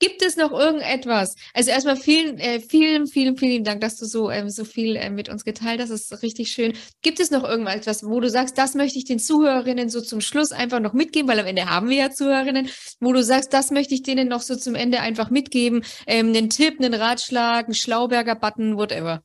Gibt 0.00 0.22
es 0.22 0.36
noch 0.36 0.50
irgendetwas? 0.50 1.34
Also 1.52 1.70
erstmal 1.70 1.96
vielen, 1.96 2.38
äh, 2.38 2.58
vielen, 2.58 3.06
vielen, 3.06 3.36
vielen 3.36 3.64
Dank, 3.64 3.82
dass 3.82 3.98
du 3.98 4.06
so, 4.06 4.30
ähm, 4.30 4.48
so 4.48 4.64
viel 4.64 4.96
äh, 4.96 5.10
mit 5.10 5.28
uns 5.28 5.44
geteilt 5.44 5.78
hast. 5.78 5.90
Das 5.90 6.10
ist 6.10 6.22
richtig 6.22 6.50
schön. 6.52 6.72
Gibt 7.02 7.20
es 7.20 7.30
noch 7.30 7.44
irgendwas, 7.44 8.02
wo 8.02 8.18
du 8.18 8.30
sagst, 8.30 8.56
das 8.56 8.74
möchte 8.74 8.98
ich 8.98 9.04
den 9.04 9.18
Zuhörerinnen 9.18 9.90
so 9.90 10.00
zum 10.00 10.22
Schluss 10.22 10.52
einfach 10.52 10.80
noch 10.80 10.94
mitgeben, 10.94 11.28
weil 11.28 11.38
am 11.38 11.44
Ende 11.44 11.66
haben 11.66 11.90
wir 11.90 11.98
ja 11.98 12.10
Zuhörerinnen, 12.10 12.70
wo 13.00 13.12
du 13.12 13.22
sagst, 13.22 13.52
das 13.52 13.70
möchte 13.70 13.92
ich 13.92 14.02
denen 14.02 14.28
noch 14.28 14.40
so 14.40 14.56
zum 14.56 14.74
Ende 14.74 15.00
einfach 15.00 15.28
mitgeben. 15.28 15.84
Ähm, 16.06 16.28
einen 16.28 16.48
Tipp, 16.48 16.80
einen 16.80 16.94
Ratschlag, 16.94 17.66
einen 17.66 17.74
Schlauberger-Button, 17.74 18.78
whatever. 18.78 19.22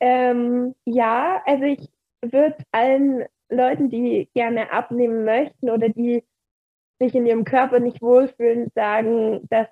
Ähm, 0.00 0.74
ja, 0.84 1.42
also 1.46 1.64
ich 1.64 1.88
würde 2.22 2.56
allen 2.72 3.24
Leuten, 3.50 3.88
die 3.88 4.28
gerne 4.34 4.72
abnehmen 4.72 5.24
möchten 5.24 5.70
oder 5.70 5.88
die 5.88 6.24
sich 7.00 7.14
in 7.14 7.26
ihrem 7.26 7.44
Körper 7.44 7.80
nicht 7.80 8.02
wohlfühlen, 8.02 8.70
sagen, 8.74 9.46
dass 9.50 9.68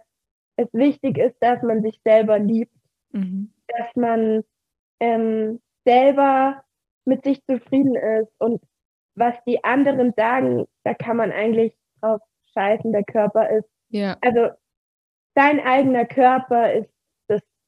es 0.56 0.68
wichtig 0.72 1.18
ist, 1.18 1.36
dass 1.40 1.62
man 1.62 1.82
sich 1.82 2.00
selber 2.04 2.38
liebt. 2.38 2.72
Mhm. 3.12 3.52
dass 3.68 3.94
man 3.96 4.44
ähm, 5.00 5.60
selber 5.84 6.62
mit 7.04 7.24
sich 7.24 7.44
zufrieden 7.46 7.94
ist 7.94 8.32
und 8.38 8.62
was 9.14 9.34
die 9.46 9.64
anderen 9.64 10.12
sagen, 10.16 10.66
da 10.84 10.94
kann 10.94 11.16
man 11.16 11.32
eigentlich 11.32 11.74
drauf 12.00 12.20
scheißen, 12.52 12.92
der 12.92 13.04
Körper 13.04 13.48
ist. 13.50 13.68
Ja. 13.88 14.16
Also 14.20 14.50
dein 15.34 15.60
eigener 15.60 16.04
Körper 16.04 16.72
ist 16.72 16.90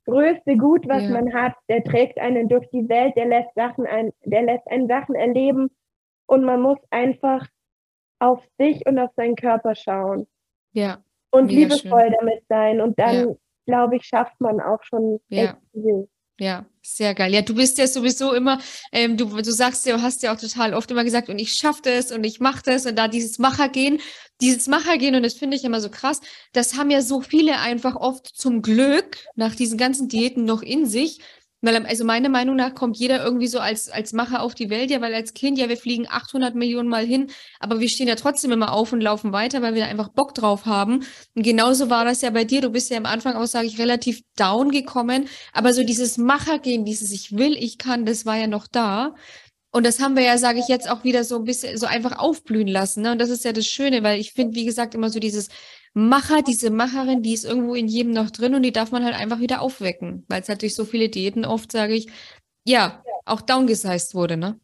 größte 0.09 0.57
Gut, 0.57 0.88
was 0.88 1.03
ja. 1.03 1.11
man 1.11 1.33
hat. 1.33 1.55
Der 1.68 1.85
trägt 1.85 2.18
einen 2.18 2.49
durch 2.49 2.68
die 2.71 2.88
Welt, 2.88 3.14
der 3.16 3.27
lässt 3.27 3.55
Sachen 3.55 3.87
ein, 3.87 4.12
der 4.25 4.42
lässt 4.42 4.66
einen 4.68 4.88
Sachen 4.88 5.14
erleben 5.14 5.71
und 6.27 6.44
man 6.44 6.62
muss 6.62 6.79
einfach 6.90 7.47
auf 8.18 8.42
sich 8.59 8.85
und 8.87 8.99
auf 8.99 9.11
seinen 9.16 9.37
Körper 9.37 9.75
schauen. 9.75 10.27
Ja. 10.73 10.99
Und 11.31 11.51
liebevoll 11.51 12.01
schön. 12.01 12.16
damit 12.18 12.42
sein. 12.49 12.81
Und 12.81 12.99
dann, 12.99 13.29
ja. 13.29 13.35
glaube 13.66 13.97
ich, 13.97 14.05
schafft 14.05 14.40
man 14.40 14.61
auch 14.61 14.83
schon 14.83 15.21
ja. 15.29 15.44
echt 15.44 15.57
viel. 15.73 16.09
Ja, 16.40 16.66
sehr 16.83 17.16
geil. 17.16 17.35
Ja, 17.35 17.42
du 17.42 17.53
bist 17.55 17.79
ja 17.79 17.88
sowieso 17.88 18.33
immer, 18.33 18.61
ähm, 18.92 19.16
du, 19.16 19.24
du 19.27 19.51
sagst 19.53 19.85
ja, 19.87 20.01
hast 20.01 20.22
ja 20.22 20.33
auch 20.33 20.38
total 20.38 20.72
oft 20.72 20.88
immer 20.88 21.03
gesagt, 21.03 21.29
und 21.29 21.38
ich 21.40 21.55
schaffe 21.55 21.83
das 21.83 22.12
und 22.12 22.22
ich 22.22 22.38
mache 22.38 22.62
das 22.64 22.87
und 22.87 22.94
da 22.96 23.09
dieses 23.09 23.40
Machergehen, 23.40 24.01
dieses 24.40 24.68
Machergehen, 24.68 25.16
und 25.16 25.24
das 25.24 25.35
finde 25.35 25.57
ich 25.57 25.64
immer 25.64 25.81
so 25.81 25.90
krass, 25.90 26.20
das 26.53 26.77
haben 26.77 26.90
ja 26.90 27.03
so 27.03 27.20
viele 27.22 27.59
einfach 27.59 27.96
oft 27.96 28.29
zum 28.37 28.62
Glück 28.62 29.18
nach 29.35 29.57
diesen 29.57 29.79
ganzen 29.79 30.07
Diäten 30.07 30.44
noch 30.44 30.62
in 30.62 30.87
sich, 30.87 31.18
weil, 31.61 31.85
also 31.87 32.05
meiner 32.05 32.29
Meinung 32.29 32.57
nach 32.57 32.75
kommt 32.75 32.97
jeder 32.97 33.23
irgendwie 33.23 33.49
so 33.49 33.59
als, 33.59 33.88
als 33.88 34.12
Macher 34.12 34.42
auf 34.42 34.55
die 34.55 34.71
Welt, 34.71 34.90
ja, 34.90 35.01
weil 35.01 35.14
als 35.14 35.35
Kind, 35.35 35.59
ja, 35.59 35.68
wir 35.68 35.77
fliegen 35.77 36.07
800 36.09 36.55
Millionen 36.55 36.88
Mal 36.88 37.05
hin, 37.05 37.31
aber 37.59 37.81
wir 37.81 37.88
stehen 37.88 38.09
ja 38.09 38.14
trotzdem 38.14 38.53
immer 38.53 38.73
auf 38.73 38.92
und 38.92 39.01
laufen 39.01 39.33
weiter, 39.33 39.61
weil 39.62 39.75
wir 39.75 39.83
da 39.83 39.88
einfach 39.88 40.09
Bock 40.09 40.35
drauf 40.35 40.66
haben. 40.66 41.05
Und 41.35 41.42
genauso 41.42 41.90
war 41.90 42.05
das 42.05 42.23
ja 42.23 42.31
bei 42.31 42.44
dir. 42.44 42.61
Du 42.61 42.71
bist 42.71 42.90
ja 42.90 42.97
am 42.97 43.07
Anfang 43.07 43.35
auch, 43.35 43.47
sage 43.47 43.66
ich, 43.66 43.79
relativ 43.79 44.23
down 44.37 44.71
gekommen, 44.71 45.29
aber 45.53 45.73
so 45.73 45.83
dieses 45.83 46.16
Machergehen, 46.18 46.85
dieses 46.85 47.11
Ich 47.12 47.37
will, 47.37 47.57
ich 47.57 47.79
kann, 47.79 48.07
das 48.07 48.25
war 48.25 48.37
ja 48.37 48.47
noch 48.47 48.66
da. 48.66 49.14
Und 49.71 49.85
das 49.85 50.01
haben 50.01 50.16
wir 50.16 50.23
ja, 50.23 50.38
sage 50.38 50.61
ich 50.61 50.68
jetzt, 50.68 50.90
auch 50.90 51.05
wieder 51.05 51.25
so 51.25 51.37
ein 51.37 51.44
bisschen 51.44 51.77
so 51.77 51.87
einfach 51.87 52.18
aufblühen 52.18 52.68
lassen. 52.68 53.03
Ne? 53.03 53.12
Und 53.12 53.18
das 53.21 53.29
ist 53.29 53.44
ja 53.44 53.53
das 53.53 53.66
Schöne, 53.66 54.03
weil 54.03 54.18
ich 54.18 54.33
finde, 54.33 54.55
wie 54.57 54.64
gesagt, 54.64 54.94
immer 54.94 55.11
so 55.11 55.21
dieses 55.21 55.49
Macher, 55.94 56.42
diese 56.42 56.70
Macherin, 56.70 57.22
die 57.22 57.35
ist 57.35 57.44
irgendwo 57.44 57.74
in 57.74 57.88
jedem 57.88 58.12
noch 58.12 58.31
drin 58.31 58.55
und 58.55 58.62
die 58.62 58.72
darf 58.72 58.92
man 58.92 59.05
halt 59.05 59.14
einfach 59.14 59.40
wieder 59.40 59.61
aufwecken, 59.61 60.24
weil 60.29 60.42
es 60.42 60.48
halt 60.48 60.62
durch 60.62 60.74
so 60.74 60.85
viele 60.85 61.09
Diäten 61.09 61.44
oft, 61.44 61.72
sage 61.72 61.94
ich, 61.94 62.09
ja, 62.64 63.03
auch 63.24 63.40
downgesized 63.40 64.14
wurde, 64.14 64.37
ne? 64.37 64.61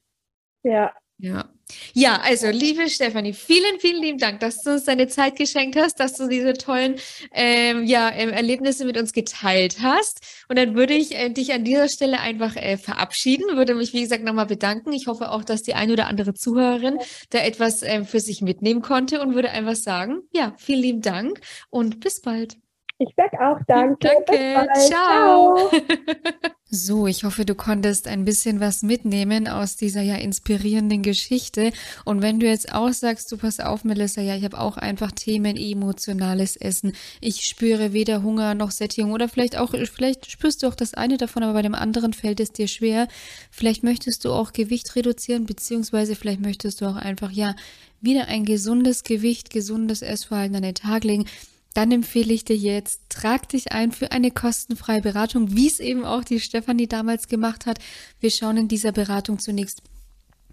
Ja. 0.62 0.92
Ja. 1.18 1.48
Ja, 1.94 2.20
also 2.22 2.48
liebe 2.48 2.90
Stefanie, 2.90 3.32
vielen, 3.32 3.80
vielen 3.80 4.02
lieben 4.02 4.18
Dank, 4.18 4.40
dass 4.40 4.62
du 4.62 4.72
uns 4.72 4.84
deine 4.84 5.08
Zeit 5.08 5.36
geschenkt 5.36 5.76
hast, 5.76 5.98
dass 5.98 6.14
du 6.14 6.28
diese 6.28 6.52
tollen 6.54 6.96
ähm, 7.32 7.84
ja, 7.84 8.10
ähm, 8.10 8.30
Erlebnisse 8.30 8.84
mit 8.84 8.98
uns 8.98 9.12
geteilt 9.12 9.78
hast. 9.80 10.20
Und 10.48 10.58
dann 10.58 10.74
würde 10.74 10.92
ich 10.94 11.14
äh, 11.14 11.30
dich 11.30 11.52
an 11.52 11.64
dieser 11.64 11.88
Stelle 11.88 12.20
einfach 12.20 12.56
äh, 12.56 12.76
verabschieden, 12.76 13.56
würde 13.56 13.74
mich, 13.74 13.92
wie 13.94 14.02
gesagt, 14.02 14.24
nochmal 14.24 14.46
bedanken. 14.46 14.92
Ich 14.92 15.06
hoffe 15.06 15.30
auch, 15.30 15.44
dass 15.44 15.62
die 15.62 15.74
eine 15.74 15.94
oder 15.94 16.06
andere 16.08 16.34
Zuhörerin 16.34 16.98
da 17.30 17.38
etwas 17.38 17.82
ähm, 17.82 18.04
für 18.04 18.20
sich 18.20 18.42
mitnehmen 18.42 18.82
konnte 18.82 19.22
und 19.22 19.34
würde 19.34 19.50
einfach 19.50 19.76
sagen, 19.76 20.20
ja, 20.34 20.54
vielen 20.58 20.82
lieben 20.82 21.02
Dank 21.02 21.40
und 21.70 22.00
bis 22.00 22.20
bald. 22.20 22.58
Ich 22.98 23.12
sag 23.16 23.32
auch 23.40 23.58
danke. 23.66 24.08
Danke. 24.26 24.68
Ciao. 24.88 25.68
Ciao. 25.68 25.70
So, 26.76 27.06
ich 27.06 27.22
hoffe, 27.22 27.44
du 27.44 27.54
konntest 27.54 28.08
ein 28.08 28.24
bisschen 28.24 28.58
was 28.58 28.82
mitnehmen 28.82 29.46
aus 29.46 29.76
dieser 29.76 30.02
ja 30.02 30.16
inspirierenden 30.16 31.02
Geschichte. 31.02 31.72
Und 32.04 32.20
wenn 32.20 32.40
du 32.40 32.46
jetzt 32.46 32.74
auch 32.74 32.92
sagst, 32.92 33.30
du 33.30 33.36
pass 33.36 33.60
auf, 33.60 33.84
Melissa, 33.84 34.20
ja, 34.20 34.34
ich 34.34 34.42
habe 34.42 34.58
auch 34.58 34.76
einfach 34.76 35.12
Themen 35.12 35.56
emotionales 35.56 36.56
Essen. 36.56 36.92
Ich 37.20 37.44
spüre 37.44 37.92
weder 37.92 38.24
Hunger 38.24 38.54
noch 38.54 38.72
Sättigung 38.72 39.12
oder 39.12 39.28
vielleicht 39.28 39.56
auch, 39.56 39.70
vielleicht 39.70 40.28
spürst 40.28 40.64
du 40.64 40.66
auch 40.66 40.74
das 40.74 40.94
eine 40.94 41.16
davon, 41.16 41.44
aber 41.44 41.52
bei 41.52 41.62
dem 41.62 41.76
anderen 41.76 42.12
fällt 42.12 42.40
es 42.40 42.50
dir 42.50 42.66
schwer. 42.66 43.06
Vielleicht 43.52 43.84
möchtest 43.84 44.24
du 44.24 44.32
auch 44.32 44.52
Gewicht 44.52 44.96
reduzieren, 44.96 45.46
beziehungsweise 45.46 46.16
vielleicht 46.16 46.40
möchtest 46.40 46.80
du 46.80 46.86
auch 46.86 46.96
einfach, 46.96 47.30
ja, 47.30 47.54
wieder 48.00 48.26
ein 48.26 48.44
gesundes 48.44 49.04
Gewicht, 49.04 49.50
gesundes 49.50 50.02
Essverhalten 50.02 50.56
an 50.56 50.62
den 50.62 50.74
Tag 50.74 51.04
legen 51.04 51.26
dann 51.74 51.90
empfehle 51.90 52.32
ich 52.32 52.44
dir 52.44 52.56
jetzt, 52.56 53.00
trag 53.08 53.48
dich 53.48 53.72
ein 53.72 53.92
für 53.92 54.12
eine 54.12 54.30
kostenfreie 54.30 55.02
Beratung, 55.02 55.56
wie 55.56 55.66
es 55.66 55.80
eben 55.80 56.04
auch 56.04 56.24
die 56.24 56.40
Stefanie 56.40 56.86
damals 56.86 57.28
gemacht 57.28 57.66
hat. 57.66 57.78
Wir 58.20 58.30
schauen 58.30 58.56
in 58.56 58.68
dieser 58.68 58.92
Beratung 58.92 59.40
zunächst 59.40 59.82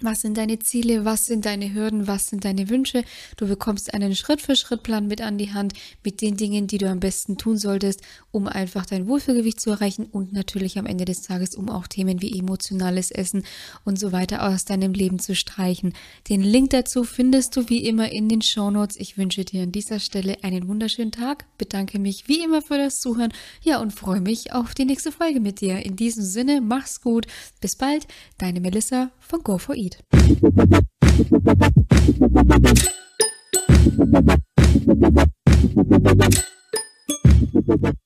was 0.03 0.21
sind 0.21 0.35
deine 0.37 0.57
Ziele? 0.57 1.05
Was 1.05 1.27
sind 1.27 1.45
deine 1.45 1.75
Hürden? 1.75 2.07
Was 2.07 2.27
sind 2.27 2.43
deine 2.43 2.69
Wünsche? 2.69 3.03
Du 3.37 3.47
bekommst 3.47 3.93
einen 3.93 4.15
Schritt-für-Schritt-Plan 4.15 5.05
mit 5.05 5.21
an 5.21 5.37
die 5.37 5.53
Hand 5.53 5.73
mit 6.03 6.21
den 6.21 6.37
Dingen, 6.37 6.65
die 6.65 6.79
du 6.79 6.89
am 6.89 6.99
besten 6.99 7.37
tun 7.37 7.59
solltest, 7.59 8.01
um 8.31 8.47
einfach 8.47 8.87
dein 8.87 9.07
Wohlfühlgewicht 9.07 9.59
zu 9.59 9.69
erreichen 9.69 10.07
und 10.07 10.33
natürlich 10.33 10.79
am 10.79 10.87
Ende 10.87 11.05
des 11.05 11.21
Tages, 11.21 11.53
um 11.53 11.69
auch 11.69 11.85
Themen 11.85 12.19
wie 12.19 12.39
emotionales 12.39 13.11
Essen 13.11 13.43
und 13.85 13.99
so 13.99 14.11
weiter 14.11 14.47
aus 14.47 14.65
deinem 14.65 14.93
Leben 14.93 15.19
zu 15.19 15.35
streichen. 15.35 15.93
Den 16.29 16.41
Link 16.41 16.71
dazu 16.71 17.03
findest 17.03 17.55
du 17.55 17.69
wie 17.69 17.85
immer 17.85 18.11
in 18.11 18.27
den 18.27 18.41
Show 18.41 18.71
Notes. 18.71 18.97
Ich 18.99 19.19
wünsche 19.19 19.45
dir 19.45 19.63
an 19.63 19.71
dieser 19.71 19.99
Stelle 19.99 20.43
einen 20.43 20.67
wunderschönen 20.67 21.11
Tag, 21.11 21.45
bedanke 21.59 21.99
mich 21.99 22.27
wie 22.27 22.43
immer 22.43 22.63
für 22.63 22.79
das 22.79 23.01
Zuhören, 23.01 23.33
ja 23.61 23.79
und 23.79 23.93
freue 23.93 24.21
mich 24.21 24.51
auf 24.51 24.73
die 24.73 24.85
nächste 24.85 25.11
Folge 25.11 25.39
mit 25.39 25.61
dir. 25.61 25.85
In 25.85 25.95
diesem 25.95 26.23
Sinne, 26.23 26.59
mach's 26.59 27.01
gut, 27.01 27.27
bis 27.59 27.75
bald, 27.75 28.07
deine 28.39 28.61
Melissa 28.61 29.11
von 29.19 29.41
Go4Eat. 29.41 29.90
Lied. 29.91 30.01
Musik 37.53 38.00